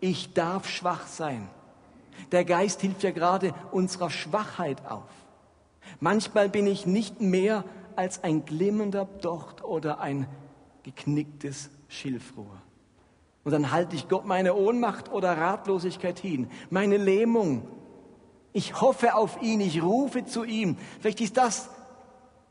Ich 0.00 0.34
darf 0.34 0.68
schwach 0.68 1.06
sein. 1.06 1.48
Der 2.30 2.44
Geist 2.44 2.82
hilft 2.82 3.02
ja 3.02 3.10
gerade 3.10 3.54
unserer 3.70 4.10
Schwachheit 4.10 4.86
auf. 4.86 5.08
Manchmal 6.00 6.48
bin 6.48 6.66
ich 6.66 6.86
nicht 6.86 7.20
mehr 7.20 7.64
als 7.96 8.22
ein 8.22 8.44
glimmender 8.44 9.06
Docht 9.06 9.64
oder 9.64 10.00
ein 10.00 10.26
geknicktes 10.82 11.70
Schilfrohr. 11.88 12.60
Und 13.44 13.52
dann 13.52 13.72
halte 13.72 13.96
ich 13.96 14.08
Gott 14.08 14.26
meine 14.26 14.54
Ohnmacht 14.54 15.10
oder 15.10 15.36
Ratlosigkeit 15.36 16.18
hin, 16.18 16.48
meine 16.70 16.96
Lähmung 16.96 17.66
ich 18.52 18.80
hoffe 18.80 19.14
auf 19.14 19.40
ihn, 19.42 19.60
ich 19.60 19.82
rufe 19.82 20.24
zu 20.24 20.44
ihm. 20.44 20.76
Vielleicht 21.00 21.20
ist 21.20 21.36
das 21.36 21.70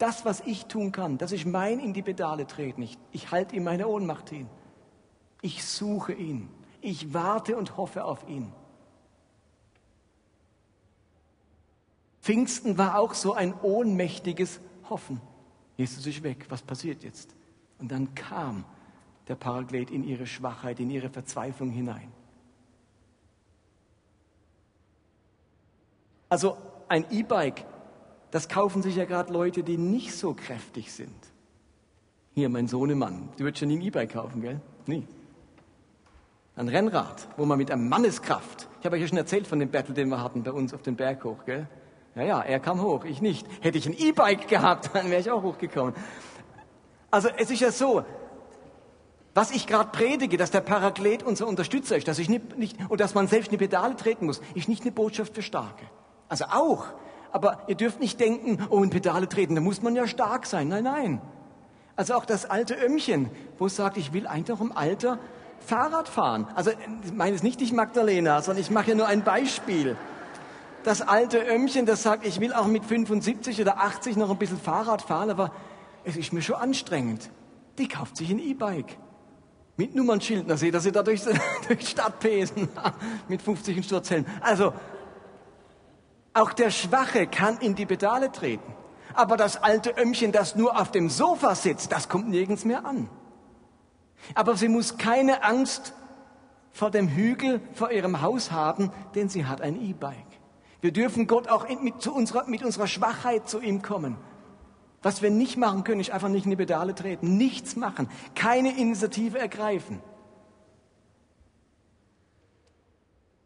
das, 0.02 0.26
was 0.26 0.42
ich 0.42 0.66
tun 0.66 0.92
kann, 0.92 1.20
dass 1.20 1.32
ich 1.32 1.46
mein 1.46 1.80
in 1.80 1.94
die 1.94 2.02
Pedale 2.02 2.48
trete 2.48 2.80
nicht. 2.80 3.00
Ich 3.12 3.32
halte 3.32 3.56
ihm 3.56 3.64
meine 3.64 3.88
Ohnmacht 3.88 4.30
hin. 4.30 4.50
Ich 5.42 5.64
suche 5.64 6.14
ihn. 6.14 6.50
Ich 6.82 7.14
warte 7.14 7.56
und 7.56 7.78
hoffe 7.78 8.04
auf 8.04 8.28
ihn. 8.28 8.52
Pfingsten 12.22 12.80
war 12.80 12.98
auch 12.98 13.14
so 13.14 13.34
ein 13.34 13.54
ohnmächtiges 13.62 14.60
Hoffen. 14.90 15.22
Jesus 15.78 16.06
ist 16.08 16.24
weg. 16.24 16.46
Was 16.50 16.64
passiert 16.64 17.04
jetzt? 17.04 17.36
Und 17.78 17.92
dann 17.92 18.14
kam 18.16 18.66
der 19.28 19.36
Paraklet 19.36 19.92
in 19.92 20.04
ihre 20.04 20.26
Schwachheit, 20.26 20.80
in 20.80 20.90
ihre 20.90 21.10
Verzweiflung 21.10 21.70
hinein. 21.70 22.12
Also 26.32 26.56
ein 26.88 27.06
E-Bike, 27.12 27.66
das 28.32 28.48
kaufen 28.48 28.82
sich 28.82 28.96
ja 28.96 29.04
gerade 29.04 29.34
Leute, 29.34 29.64
die 29.64 29.78
nicht 29.78 30.16
so 30.16 30.34
kräftig 30.34 30.94
sind. 30.94 31.14
Hier, 32.34 32.48
mein 32.48 32.70
Sohnemann, 32.70 33.28
du 33.36 33.44
würdest 33.44 33.60
schon 33.60 33.68
nie 33.68 33.76
ein 33.76 33.82
E-Bike 33.82 34.14
kaufen, 34.14 34.42
gell? 34.42 34.62
Nie. 34.86 35.06
Ein 36.56 36.70
Rennrad, 36.70 37.28
wo 37.36 37.44
man 37.44 37.58
mit 37.58 37.70
einer 37.70 37.82
Manneskraft, 37.82 38.70
ich 38.80 38.86
habe 38.86 38.96
euch 38.96 39.02
ja 39.02 39.10
schon 39.10 39.18
erzählt 39.18 39.46
von 39.46 39.60
dem 39.60 39.72
Battle, 39.72 39.94
den 39.94 40.08
wir 40.08 40.24
hatten 40.24 40.42
bei 40.44 40.54
uns 40.54 40.74
auf 40.74 40.82
den 40.82 40.96
Berg 40.96 41.22
hoch, 41.26 41.44
gell? 41.46 41.68
Ja, 42.16 42.24
ja, 42.24 42.42
er 42.42 42.62
kam 42.62 42.82
hoch, 42.82 43.04
ich 43.04 43.22
nicht. 43.22 43.46
Hätte 43.60 43.78
ich 43.78 43.86
ein 43.86 43.98
E-Bike 43.98 44.48
gehabt, 44.48 44.90
dann 44.94 45.10
wäre 45.10 45.20
ich 45.20 45.30
auch 45.30 45.44
hochgekommen. 45.44 45.94
Also 47.10 47.28
es 47.38 47.52
ist 47.52 47.60
ja 47.60 47.74
so, 47.74 48.06
was 49.34 49.52
ich 49.52 49.68
gerade 49.68 49.90
predige, 49.90 50.38
dass 50.38 50.52
der 50.52 50.62
Paraklet 50.62 51.24
unser 51.24 51.46
Unterstützer 51.46 51.98
ist, 51.98 52.08
dass 52.08 52.20
ich 52.20 52.30
nicht, 52.30 52.58
nicht, 52.58 52.78
und 52.88 53.02
dass 53.02 53.16
man 53.16 53.28
selbst 53.28 53.50
eine 53.50 53.58
Pedale 53.58 53.98
treten 53.98 54.28
muss, 54.28 54.42
ist 54.56 54.70
nicht 54.70 54.84
eine 54.84 54.94
Botschaft 54.94 55.36
für 55.36 55.42
Starke. 55.42 55.84
Also 56.32 56.46
auch. 56.46 56.86
Aber 57.34 57.60
ihr 57.68 57.76
dürft 57.76 58.00
nicht 58.00 58.20
denken, 58.20 58.66
oh, 58.70 58.82
in 58.82 58.90
Pedale 58.90 59.28
treten, 59.28 59.56
da 59.56 59.62
muss 59.62 59.82
man 59.82 59.96
ja 59.96 60.08
stark 60.08 60.46
sein. 60.46 60.70
Nein, 60.70 60.86
nein. 60.86 61.22
Also 61.98 62.14
auch 62.14 62.26
das 62.26 62.50
alte 62.50 62.74
Ömmchen, 62.74 63.30
wo 63.60 63.66
es 63.66 63.76
sagt, 63.76 63.98
ich 63.98 64.14
will 64.14 64.28
einfach 64.28 64.62
im 64.62 64.72
Alter 64.76 65.20
Fahrrad 65.60 66.08
fahren. 66.08 66.48
Also 66.56 66.72
ich 67.04 67.12
meine 67.12 67.36
es 67.36 67.44
nicht 67.44 67.60
dich, 67.60 67.74
Magdalena, 67.74 68.42
sondern 68.42 68.62
ich 68.62 68.72
mache 68.72 68.92
ja 68.92 68.96
nur 68.96 69.08
ein 69.08 69.24
Beispiel. 69.26 69.98
Das 70.86 71.02
alte 71.02 71.38
Ömmchen, 71.38 71.86
das 71.86 72.02
sagt, 72.02 72.26
ich 72.26 72.40
will 72.40 72.54
auch 72.54 72.66
mit 72.66 72.86
75 72.86 73.60
oder 73.60 73.80
80 73.80 74.16
noch 74.16 74.32
ein 74.32 74.38
bisschen 74.38 74.58
Fahrrad 74.58 75.02
fahren, 75.02 75.30
aber 75.30 75.52
es 76.06 76.16
ist 76.16 76.32
mir 76.32 76.42
schon 76.42 76.56
anstrengend. 76.56 77.30
Die 77.78 77.90
kauft 77.90 78.16
sich 78.16 78.32
ein 78.32 78.40
E-Bike. 78.40 78.98
Mit 79.76 79.96
Nummernschild, 79.96 80.50
da 80.50 80.56
seht 80.56 80.74
ihr 80.74 80.80
sie 80.80 80.94
da 80.94 81.04
durch, 81.04 81.22
durch 81.68 81.90
Stadt 81.90 82.20
pesen. 82.22 82.70
mit 83.28 83.42
50 83.42 83.86
Sturzellen. 83.86 84.26
Also, 84.40 84.74
auch 86.34 86.54
der 86.54 86.72
Schwache 86.72 87.28
kann 87.28 87.58
in 87.58 87.76
die 87.76 87.86
Pedale 87.86 88.32
treten. 88.32 88.74
Aber 89.14 89.36
das 89.38 89.58
alte 89.58 89.96
Ömmchen, 89.98 90.32
das 90.32 90.56
nur 90.56 90.80
auf 90.80 90.92
dem 90.92 91.10
Sofa 91.10 91.56
sitzt, 91.56 91.92
das 91.92 92.08
kommt 92.08 92.30
nirgends 92.30 92.64
mehr 92.66 92.86
an. 92.86 93.10
Aber 94.36 94.56
sie 94.56 94.70
muss 94.70 94.98
keine 94.98 95.44
Angst 95.44 95.94
vor 96.72 96.92
dem 96.92 97.10
Hügel 97.10 97.62
vor 97.74 97.92
ihrem 97.92 98.22
Haus 98.22 98.52
haben, 98.52 98.92
denn 99.16 99.28
sie 99.28 99.46
hat 99.46 99.62
ein 99.62 99.82
E-Bike. 99.82 100.16
Wir 100.80 100.92
dürfen 100.92 101.28
Gott 101.28 101.48
auch 101.50 101.68
mit, 101.82 102.08
unserer, 102.08 102.46
mit 102.48 102.64
unserer 102.64 102.88
Schwachheit 102.88 103.50
zu 103.50 103.60
ihm 103.60 103.82
kommen. 103.82 104.18
Was 105.04 105.22
wir 105.22 105.32
nicht 105.32 105.58
machen 105.58 105.84
können, 105.84 106.00
ist 106.00 106.12
einfach 106.12 106.30
nicht 106.30 106.46
in 106.46 106.52
die 106.52 106.56
Pedale 106.58 106.96
treten, 106.96 107.38
nichts 107.38 107.76
machen, 107.76 108.08
keine 108.36 108.78
Initiative 108.78 109.38
ergreifen. 109.38 110.02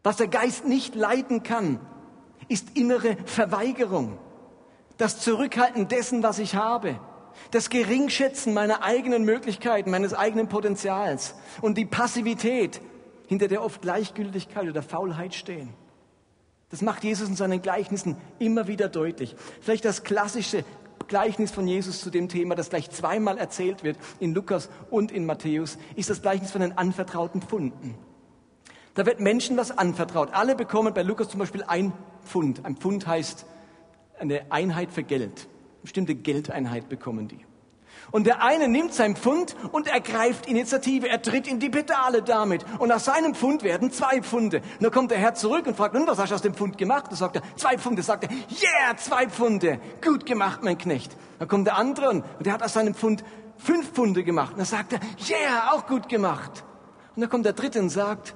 Was 0.02 0.16
der 0.16 0.28
Geist 0.28 0.66
nicht 0.66 0.94
leiten 0.94 1.42
kann, 1.42 1.80
ist 2.48 2.76
innere 2.76 3.16
Verweigerung, 3.24 4.18
das 4.96 5.20
Zurückhalten 5.20 5.88
dessen, 5.88 6.22
was 6.22 6.38
ich 6.38 6.54
habe, 6.54 6.98
das 7.50 7.70
Geringschätzen 7.70 8.54
meiner 8.54 8.82
eigenen 8.82 9.24
Möglichkeiten, 9.24 9.90
meines 9.90 10.14
eigenen 10.14 10.48
Potenzials 10.48 11.34
und 11.60 11.76
die 11.76 11.84
Passivität, 11.84 12.80
hinter 13.28 13.48
der 13.48 13.62
oft 13.62 13.82
Gleichgültigkeit 13.82 14.68
oder 14.68 14.82
Faulheit 14.82 15.34
stehen. 15.34 15.74
Das 16.70 16.82
macht 16.82 17.04
Jesus 17.04 17.28
in 17.28 17.36
seinen 17.36 17.62
Gleichnissen 17.62 18.16
immer 18.38 18.66
wieder 18.66 18.88
deutlich. 18.88 19.36
Vielleicht 19.60 19.84
das 19.84 20.02
klassische 20.02 20.64
Gleichnis 21.08 21.52
von 21.52 21.66
Jesus 21.66 22.00
zu 22.00 22.10
dem 22.10 22.28
Thema, 22.28 22.54
das 22.54 22.70
gleich 22.70 22.90
zweimal 22.90 23.38
erzählt 23.38 23.84
wird, 23.84 23.96
in 24.18 24.34
Lukas 24.34 24.68
und 24.90 25.12
in 25.12 25.26
Matthäus, 25.26 25.78
ist 25.94 26.10
das 26.10 26.22
Gleichnis 26.22 26.50
von 26.50 26.60
den 26.60 26.76
anvertrauten 26.76 27.42
Pfunden. 27.42 27.96
Da 28.94 29.06
wird 29.06 29.20
Menschen 29.20 29.56
was 29.56 29.76
anvertraut. 29.76 30.30
Alle 30.32 30.56
bekommen 30.56 30.94
bei 30.94 31.02
Lukas 31.02 31.28
zum 31.28 31.38
Beispiel 31.38 31.62
ein 31.64 31.92
Pfund. 32.26 32.64
Ein 32.64 32.76
Pfund 32.76 33.06
heißt 33.06 33.46
eine 34.18 34.50
Einheit 34.50 34.90
für 34.90 35.02
Geld. 35.02 35.22
Eine 35.22 35.82
bestimmte 35.82 36.14
Geldeinheit 36.14 36.88
bekommen 36.88 37.28
die. 37.28 37.44
Und 38.12 38.26
der 38.26 38.42
eine 38.42 38.68
nimmt 38.68 38.94
sein 38.94 39.16
Pfund 39.16 39.56
und 39.72 39.88
ergreift 39.88 40.46
Initiative. 40.46 41.08
Er 41.08 41.20
tritt 41.22 41.48
in 41.48 41.58
die 41.58 41.70
Pedale 41.70 42.22
damit. 42.22 42.64
Und 42.78 42.92
aus 42.92 43.04
seinem 43.04 43.34
Pfund 43.34 43.62
werden 43.62 43.90
zwei 43.90 44.22
Pfunde. 44.22 44.58
Und 44.58 44.82
dann 44.82 44.92
kommt 44.92 45.10
der 45.10 45.18
Herr 45.18 45.34
zurück 45.34 45.66
und 45.66 45.76
fragt, 45.76 45.94
nun, 45.94 46.06
was 46.06 46.18
hast 46.18 46.30
du 46.30 46.34
aus 46.36 46.42
dem 46.42 46.54
Pfund 46.54 46.78
gemacht? 46.78 47.06
Da 47.10 47.16
sagt 47.16 47.36
er, 47.36 47.42
zwei 47.56 47.78
Pfunde. 47.78 48.02
Sagt 48.02 48.24
er, 48.24 48.30
yeah, 48.30 48.96
zwei 48.96 49.28
Pfunde. 49.28 49.80
Gut 50.02 50.24
gemacht, 50.24 50.62
mein 50.62 50.78
Knecht. 50.78 51.16
Dann 51.38 51.48
kommt 51.48 51.66
der 51.66 51.76
andere 51.76 52.10
und 52.10 52.24
der 52.40 52.52
hat 52.52 52.62
aus 52.62 52.74
seinem 52.74 52.94
Pfund 52.94 53.24
fünf 53.56 53.90
Pfunde 53.90 54.22
gemacht. 54.22 54.52
Und 54.52 54.58
dann 54.58 54.66
sagt 54.66 54.92
er, 54.92 55.00
yeah, 55.28 55.72
auch 55.72 55.86
gut 55.86 56.08
gemacht. 56.08 56.64
Und 57.14 57.22
dann 57.22 57.30
kommt 57.30 57.44
der 57.44 57.54
dritte 57.54 57.80
und 57.80 57.88
sagt, 57.88 58.34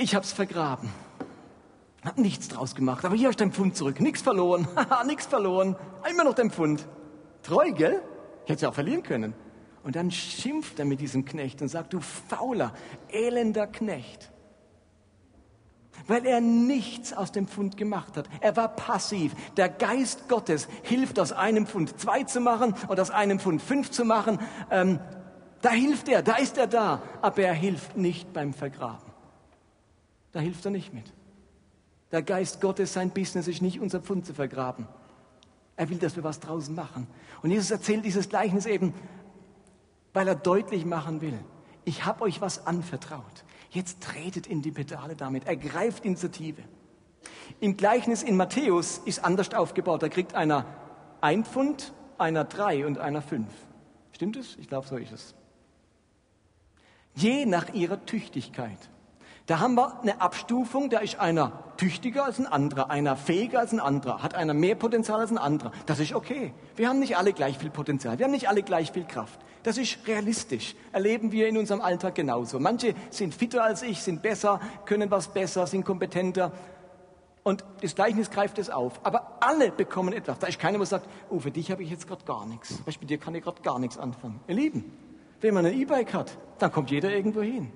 ich 0.00 0.14
hab's 0.14 0.32
vergraben. 0.32 0.90
Hab 2.04 2.16
nichts 2.18 2.48
draus 2.48 2.74
gemacht. 2.74 3.04
Aber 3.04 3.14
hier 3.14 3.28
hast 3.28 3.40
du 3.40 3.44
dein 3.44 3.52
Pfund 3.52 3.76
zurück. 3.76 4.00
Nichts 4.00 4.22
verloren. 4.22 4.66
Haha, 4.76 5.04
nichts 5.04 5.26
verloren. 5.26 5.76
Immer 6.10 6.24
noch 6.24 6.34
dein 6.34 6.50
Pfund. 6.50 6.86
Treu, 7.42 7.72
gell? 7.72 8.02
Ich 8.44 8.50
hätte 8.50 8.60
sie 8.60 8.66
auch 8.66 8.74
verlieren 8.74 9.02
können. 9.02 9.34
Und 9.82 9.96
dann 9.96 10.10
schimpft 10.10 10.78
er 10.78 10.84
mit 10.84 11.00
diesem 11.00 11.24
Knecht 11.24 11.62
und 11.62 11.68
sagt, 11.68 11.92
du 11.92 12.00
fauler, 12.00 12.72
elender 13.08 13.66
Knecht. 13.66 14.30
Weil 16.06 16.26
er 16.26 16.40
nichts 16.40 17.12
aus 17.12 17.32
dem 17.32 17.46
Pfund 17.46 17.76
gemacht 17.76 18.16
hat. 18.16 18.28
Er 18.40 18.56
war 18.56 18.68
passiv. 18.68 19.34
Der 19.56 19.68
Geist 19.68 20.28
Gottes 20.28 20.68
hilft 20.82 21.18
aus 21.18 21.32
einem 21.32 21.66
Pfund 21.66 21.98
zwei 22.00 22.24
zu 22.24 22.40
machen 22.40 22.74
und 22.88 22.98
aus 22.98 23.10
einem 23.10 23.38
Pfund 23.38 23.60
fünf 23.60 23.90
zu 23.90 24.04
machen. 24.04 24.38
Ähm, 24.70 24.98
da 25.60 25.70
hilft 25.70 26.08
er, 26.08 26.22
da 26.22 26.36
ist 26.36 26.56
er 26.56 26.66
da. 26.66 27.02
Aber 27.20 27.42
er 27.42 27.52
hilft 27.52 27.96
nicht 27.96 28.32
beim 28.32 28.54
Vergraben. 28.54 29.10
Da 30.32 30.40
hilft 30.40 30.64
er 30.64 30.70
nicht 30.70 30.94
mit. 30.94 31.12
Der 32.12 32.22
Geist 32.22 32.60
Gottes, 32.60 32.92
sein 32.92 33.10
Business 33.10 33.46
ist 33.46 33.62
nicht 33.62 33.80
unser 33.80 34.00
Pfund 34.00 34.26
zu 34.26 34.34
vergraben. 34.34 34.88
Er 35.76 35.88
will, 35.88 35.98
dass 35.98 36.16
wir 36.16 36.24
was 36.24 36.40
draußen 36.40 36.74
machen. 36.74 37.06
Und 37.42 37.50
Jesus 37.50 37.70
erzählt 37.70 38.04
dieses 38.04 38.28
Gleichnis 38.28 38.66
eben, 38.66 38.92
weil 40.12 40.28
er 40.28 40.34
deutlich 40.34 40.84
machen 40.84 41.20
will, 41.20 41.38
ich 41.84 42.04
habe 42.04 42.22
euch 42.22 42.40
was 42.40 42.66
anvertraut. 42.66 43.44
Jetzt 43.70 44.02
tretet 44.02 44.46
in 44.46 44.62
die 44.62 44.72
Pedale 44.72 45.16
damit, 45.16 45.46
ergreift 45.46 46.04
Initiative. 46.04 46.62
Im 47.60 47.76
Gleichnis 47.76 48.22
in 48.22 48.36
Matthäus 48.36 48.98
ist 48.98 49.24
anders 49.24 49.54
aufgebaut. 49.54 50.02
Da 50.02 50.08
kriegt 50.08 50.34
einer 50.34 50.66
ein 51.20 51.44
Pfund, 51.44 51.92
einer 52.18 52.44
drei 52.44 52.86
und 52.86 52.98
einer 52.98 53.22
fünf. 53.22 53.52
Stimmt 54.12 54.36
es? 54.36 54.56
Ich 54.56 54.68
glaube, 54.68 54.86
so 54.86 54.96
ist 54.96 55.12
es. 55.12 55.34
Je 57.14 57.46
nach 57.46 57.72
ihrer 57.72 58.04
Tüchtigkeit. 58.04 58.90
Da 59.46 59.60
haben 59.60 59.74
wir 59.74 60.00
eine 60.00 60.20
Abstufung, 60.20 60.90
da 60.90 60.98
ist 60.98 61.18
einer 61.18 61.52
tüchtiger 61.76 62.24
als 62.24 62.38
ein 62.38 62.46
anderer, 62.46 62.90
einer 62.90 63.16
fähiger 63.16 63.60
als 63.60 63.72
ein 63.72 63.80
anderer, 63.80 64.22
hat 64.22 64.34
einer 64.34 64.54
mehr 64.54 64.74
Potenzial 64.74 65.20
als 65.20 65.30
ein 65.30 65.38
anderer. 65.38 65.72
Das 65.86 65.98
ist 65.98 66.14
okay. 66.14 66.52
Wir 66.76 66.88
haben 66.88 66.98
nicht 67.00 67.16
alle 67.16 67.32
gleich 67.32 67.58
viel 67.58 67.70
Potenzial, 67.70 68.18
wir 68.18 68.26
haben 68.26 68.32
nicht 68.32 68.48
alle 68.48 68.62
gleich 68.62 68.92
viel 68.92 69.04
Kraft. 69.04 69.40
Das 69.62 69.76
ist 69.76 69.98
realistisch. 70.06 70.74
Erleben 70.92 71.32
wir 71.32 71.48
in 71.48 71.58
unserem 71.58 71.80
Alltag 71.80 72.14
genauso. 72.14 72.58
Manche 72.58 72.94
sind 73.10 73.34
fitter 73.34 73.62
als 73.62 73.82
ich, 73.82 74.00
sind 74.00 74.22
besser, 74.22 74.60
können 74.86 75.10
was 75.10 75.28
besser, 75.28 75.66
sind 75.66 75.84
kompetenter. 75.84 76.52
Und 77.42 77.64
das 77.82 77.94
Gleichnis 77.94 78.30
greift 78.30 78.58
es 78.58 78.70
auf. 78.70 79.00
Aber 79.02 79.38
alle 79.40 79.70
bekommen 79.70 80.12
etwas. 80.12 80.38
Da 80.38 80.46
ist 80.46 80.58
keiner, 80.58 80.78
der 80.78 80.86
sagt, 80.86 81.08
oh, 81.28 81.40
für 81.40 81.50
dich 81.50 81.70
habe 81.70 81.82
ich 81.82 81.90
jetzt 81.90 82.06
gerade 82.06 82.24
gar 82.24 82.46
nichts. 82.46 82.78
Mit 82.86 83.10
dir 83.10 83.18
kann 83.18 83.34
ich 83.34 83.42
gerade 83.42 83.60
gar 83.62 83.78
nichts 83.78 83.98
anfangen. 83.98 84.40
Ihr 84.46 84.54
Lieben, 84.54 84.92
wenn 85.40 85.54
man 85.54 85.66
ein 85.66 85.74
E-Bike 85.74 86.14
hat, 86.14 86.38
dann 86.58 86.70
kommt 86.72 86.90
jeder 86.90 87.10
irgendwo 87.10 87.42
hin. 87.42 87.72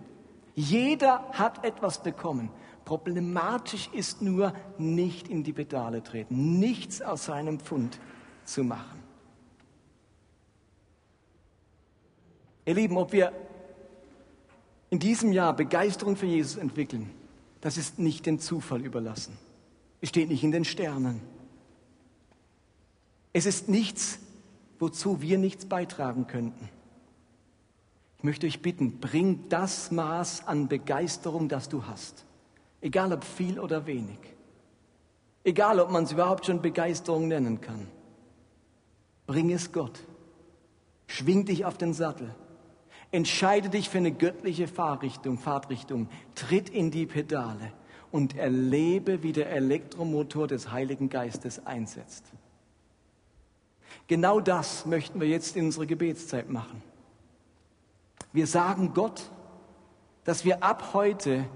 Jeder 0.54 1.24
hat 1.32 1.64
etwas 1.64 2.02
bekommen. 2.02 2.50
Problematisch 2.84 3.88
ist 3.92 4.22
nur, 4.22 4.52
nicht 4.78 5.28
in 5.28 5.42
die 5.42 5.52
Pedale 5.52 6.02
treten, 6.02 6.58
nichts 6.58 7.00
aus 7.02 7.24
seinem 7.26 7.58
Pfund 7.58 7.98
zu 8.44 8.62
machen. 8.62 9.02
Ihr 12.66 12.74
Lieben, 12.74 12.96
ob 12.96 13.12
wir 13.12 13.32
in 14.90 14.98
diesem 14.98 15.32
Jahr 15.32 15.54
Begeisterung 15.54 16.16
für 16.16 16.26
Jesus 16.26 16.56
entwickeln, 16.56 17.10
das 17.60 17.76
ist 17.76 17.98
nicht 17.98 18.26
dem 18.26 18.38
Zufall 18.38 18.82
überlassen. 18.82 19.36
Es 20.00 20.10
steht 20.10 20.28
nicht 20.28 20.44
in 20.44 20.52
den 20.52 20.64
Sternen. 20.64 21.20
Es 23.32 23.46
ist 23.46 23.68
nichts, 23.68 24.18
wozu 24.78 25.20
wir 25.20 25.38
nichts 25.38 25.66
beitragen 25.66 26.26
könnten. 26.26 26.68
Ich 28.24 28.26
möchte 28.26 28.46
euch 28.46 28.62
bitten, 28.62 29.00
bring 29.00 29.50
das 29.50 29.90
Maß 29.90 30.46
an 30.46 30.66
Begeisterung, 30.66 31.50
das 31.50 31.68
du 31.68 31.84
hast. 31.84 32.24
Egal 32.80 33.12
ob 33.12 33.22
viel 33.22 33.60
oder 33.60 33.84
wenig. 33.84 34.18
Egal 35.44 35.78
ob 35.78 35.90
man 35.90 36.04
es 36.04 36.12
überhaupt 36.12 36.46
schon 36.46 36.62
Begeisterung 36.62 37.28
nennen 37.28 37.60
kann. 37.60 37.86
Bring 39.26 39.52
es 39.52 39.72
Gott. 39.72 40.00
Schwing 41.06 41.44
dich 41.44 41.66
auf 41.66 41.76
den 41.76 41.92
Sattel. 41.92 42.34
Entscheide 43.10 43.68
dich 43.68 43.90
für 43.90 43.98
eine 43.98 44.12
göttliche 44.12 44.68
Fahrrichtung, 44.68 45.36
Fahrtrichtung. 45.36 46.08
Tritt 46.34 46.70
in 46.70 46.90
die 46.90 47.04
Pedale 47.04 47.74
und 48.10 48.38
erlebe, 48.38 49.22
wie 49.22 49.32
der 49.32 49.50
Elektromotor 49.50 50.46
des 50.46 50.72
Heiligen 50.72 51.10
Geistes 51.10 51.66
einsetzt. 51.66 52.24
Genau 54.06 54.40
das 54.40 54.86
möchten 54.86 55.20
wir 55.20 55.28
jetzt 55.28 55.58
in 55.58 55.66
unserer 55.66 55.84
Gebetszeit 55.84 56.48
machen. 56.48 56.93
Wir 58.34 58.48
sagen 58.48 58.92
Gott, 58.94 59.30
dass 60.24 60.44
wir 60.44 60.64
ab 60.64 60.92
heute 60.92 61.46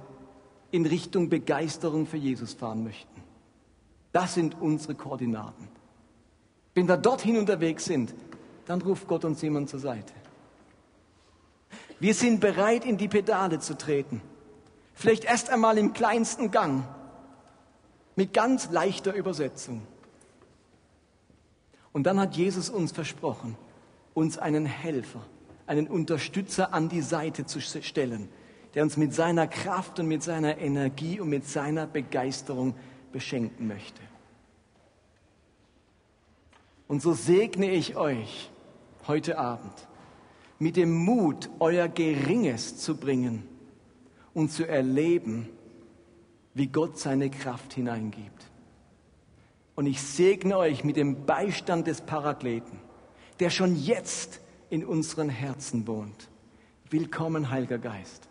in 0.71 0.87
Richtung 0.87 1.29
Begeisterung 1.29 2.07
für 2.07 2.17
Jesus 2.17 2.55
fahren 2.55 2.85
möchten. 2.85 3.21
Das 4.13 4.35
sind 4.35 4.61
unsere 4.61 4.95
Koordinaten. 4.95 5.69
Wenn 6.75 6.87
wir 6.87 6.97
dorthin 6.97 7.37
unterwegs 7.37 7.85
sind, 7.85 8.15
dann 8.67 8.81
ruft 8.81 9.09
Gott 9.09 9.25
uns 9.25 9.43
jemand 9.43 9.69
zur 9.69 9.81
Seite. 9.81 10.13
Wir 11.99 12.15
sind 12.15 12.39
bereit, 12.39 12.85
in 12.85 12.97
die 12.97 13.09
Pedale 13.09 13.59
zu 13.59 13.77
treten. 13.77 14.23
Vielleicht 14.95 15.25
erst 15.25 15.51
einmal 15.51 15.79
im 15.79 15.93
kleinsten 15.93 16.53
Gang, 16.53 16.85
mit 18.15 18.33
ganz 18.33 18.71
leichter 18.71 19.15
Übersetzung. 19.15 19.83
Und 21.93 22.05
dann 22.05 22.21
hat 22.21 22.37
Jesus 22.37 22.71
uns 22.71 22.93
versprochen, 22.93 23.57
uns 24.15 24.39
einen 24.39 24.65
Helfer, 24.65 25.25
einen 25.69 25.87
Unterstützer 25.87 26.73
an 26.73 26.89
die 26.89 27.03
Seite 27.03 27.47
zu 27.47 27.61
stellen, 27.61 28.29
der 28.75 28.83
uns 28.83 28.97
mit 28.97 29.15
seiner 29.15 29.47
Kraft 29.47 30.01
und 30.01 30.09
mit 30.09 30.23
seiner 30.23 30.59
Energie 30.59 31.21
und 31.21 31.29
mit 31.29 31.47
seiner 31.47 31.87
Begeisterung 31.87 32.75
beschenken 33.13 33.67
möchte. 33.69 34.01
Und 36.87 37.03
so 37.03 37.13
segne 37.13 37.71
ich 37.71 37.97
euch 37.97 38.51
heute 39.07 39.39
Abend 39.39 39.73
mit 40.59 40.77
dem 40.77 40.93
Mut, 40.93 41.51
euer 41.61 41.87
Geringes 41.89 42.79
zu 42.79 42.97
bringen 42.97 43.47
und 44.35 44.51
zu 44.51 44.67
erleben, 44.67 45.49
wie 46.55 46.67
Gott 46.67 46.99
seine 46.99 47.31
Kraft 47.31 47.75
hineingibt. 47.75 48.47
Und 49.77 49.87
ich 49.87 50.03
segne 50.03 50.59
euch 50.59 50.83
mit 50.83 50.97
dem 50.97 51.27
Beistand 51.27 51.87
des 51.87 52.01
Parakleten, 52.01 52.81
der 53.39 53.51
schon 53.51 53.77
jetzt 53.77 54.41
in 54.71 54.85
unseren 54.85 55.29
Herzen 55.29 55.87
wohnt. 55.87 56.29
Willkommen, 56.91 57.51
Heiliger 57.51 57.79
Geist. 57.79 58.29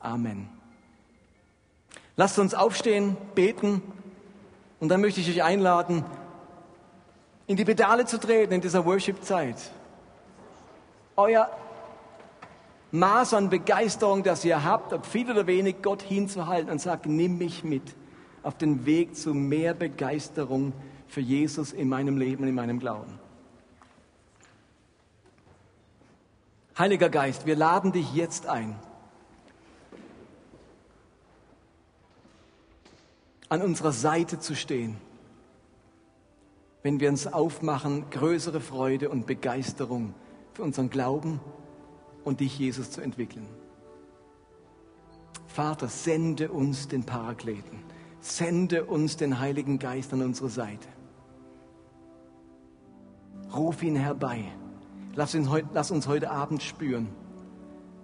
Amen. 0.00 0.48
Lasst 2.16 2.38
uns 2.38 2.54
aufstehen, 2.54 3.16
beten 3.34 3.82
und 4.80 4.88
dann 4.88 5.00
möchte 5.00 5.20
ich 5.20 5.28
euch 5.28 5.42
einladen, 5.42 6.04
in 7.46 7.56
die 7.56 7.64
Pedale 7.64 8.06
zu 8.06 8.18
treten 8.18 8.54
in 8.54 8.60
dieser 8.60 8.84
Worship-Zeit. 8.84 9.70
Euer 11.16 11.50
Maß 12.90 13.34
an 13.34 13.50
Begeisterung, 13.50 14.22
das 14.22 14.44
ihr 14.44 14.64
habt, 14.64 14.92
ob 14.92 15.06
viel 15.06 15.30
oder 15.30 15.46
wenig, 15.46 15.76
Gott 15.82 16.02
hinzuhalten 16.02 16.70
und 16.70 16.80
sagen, 16.80 17.16
nimm 17.16 17.38
mich 17.38 17.64
mit 17.64 17.82
auf 18.42 18.56
den 18.56 18.86
Weg 18.86 19.16
zu 19.16 19.34
mehr 19.34 19.74
Begeisterung 19.74 20.72
für 21.08 21.20
Jesus 21.20 21.72
in 21.72 21.88
meinem 21.88 22.16
Leben 22.16 22.44
und 22.44 22.48
in 22.48 22.54
meinem 22.54 22.78
Glauben. 22.78 23.18
Heiliger 26.78 27.08
Geist, 27.08 27.46
wir 27.46 27.56
laden 27.56 27.92
dich 27.92 28.12
jetzt 28.14 28.46
ein, 28.46 28.78
an 33.48 33.62
unserer 33.62 33.92
Seite 33.92 34.40
zu 34.40 34.54
stehen, 34.54 34.98
wenn 36.82 37.00
wir 37.00 37.08
uns 37.08 37.26
aufmachen, 37.26 38.10
größere 38.10 38.60
Freude 38.60 39.08
und 39.08 39.26
Begeisterung 39.26 40.14
für 40.52 40.62
unseren 40.62 40.90
Glauben 40.90 41.40
und 42.24 42.40
dich, 42.40 42.58
Jesus, 42.58 42.90
zu 42.90 43.00
entwickeln. 43.00 43.46
Vater, 45.46 45.88
sende 45.88 46.50
uns 46.50 46.88
den 46.88 47.04
Parakleten, 47.04 47.78
sende 48.20 48.84
uns 48.84 49.16
den 49.16 49.40
Heiligen 49.40 49.78
Geist 49.78 50.12
an 50.12 50.20
unsere 50.20 50.50
Seite. 50.50 50.88
Ruf 53.54 53.82
ihn 53.82 53.96
herbei. 53.96 54.44
Lass, 55.16 55.34
ihn, 55.34 55.48
lass 55.72 55.90
uns 55.90 56.06
heute 56.06 56.30
Abend 56.30 56.62
spüren, 56.62 57.08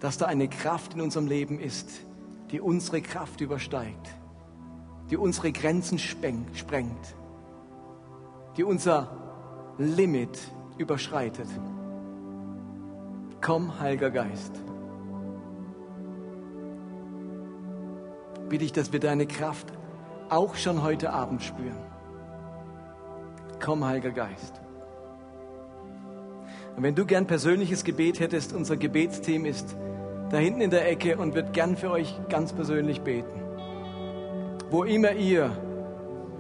dass 0.01 0.19
da 0.19 0.27
eine 0.27 0.49
Kraft 0.49 0.95
in 0.95 1.01
unserem 1.01 1.29
Leben 1.29 1.61
ist, 1.61 1.89
die 2.51 2.61
unsere 2.61 3.01
Kraft 3.01 3.41
übersteigt 3.41 4.17
die 5.13 5.19
unsere 5.19 5.53
Grenzen 5.53 5.99
sprengt, 5.99 7.15
die 8.57 8.65
unser 8.65 9.75
Limit 9.77 10.39
überschreitet. 10.79 11.49
Komm, 13.43 13.79
Heiliger 13.79 14.11
Geist. 14.11 14.55
Bitte 18.49 18.65
ich, 18.65 18.73
dass 18.73 18.91
wir 18.91 19.01
deine 19.01 19.27
Kraft 19.27 19.71
auch 20.31 20.55
schon 20.55 20.83
heute 20.83 21.13
Abend 21.13 21.43
spüren. 21.43 21.77
Komm, 23.63 23.85
Heiliger 23.85 24.13
Geist. 24.13 24.62
Und 26.77 26.83
wenn 26.83 26.95
du 26.95 27.05
gern 27.05 27.27
persönliches 27.27 27.85
Gebet 27.85 28.21
hättest, 28.21 28.53
unser 28.53 28.77
Gebetsteam 28.77 29.45
ist 29.45 29.77
da 30.31 30.39
hinten 30.39 30.63
in 30.63 30.71
der 30.71 30.89
Ecke 30.89 31.19
und 31.19 31.35
wird 31.35 31.53
gern 31.53 31.77
für 31.77 31.91
euch 31.91 32.19
ganz 32.31 32.55
persönlich 32.55 33.03
beten 33.03 33.43
wo 34.73 34.85
immer 34.85 35.13
ihr 35.13 35.55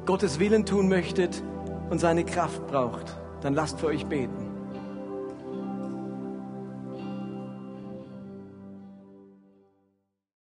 Gottes 0.06 0.40
Willen 0.40 0.64
tun 0.64 0.88
möchtet 0.88 1.42
und 1.90 1.98
seine 1.98 2.24
Kraft 2.24 2.66
braucht, 2.66 3.14
dann 3.42 3.52
lasst 3.52 3.78
für 3.78 3.88
euch 3.88 4.06
beten. 4.06 4.41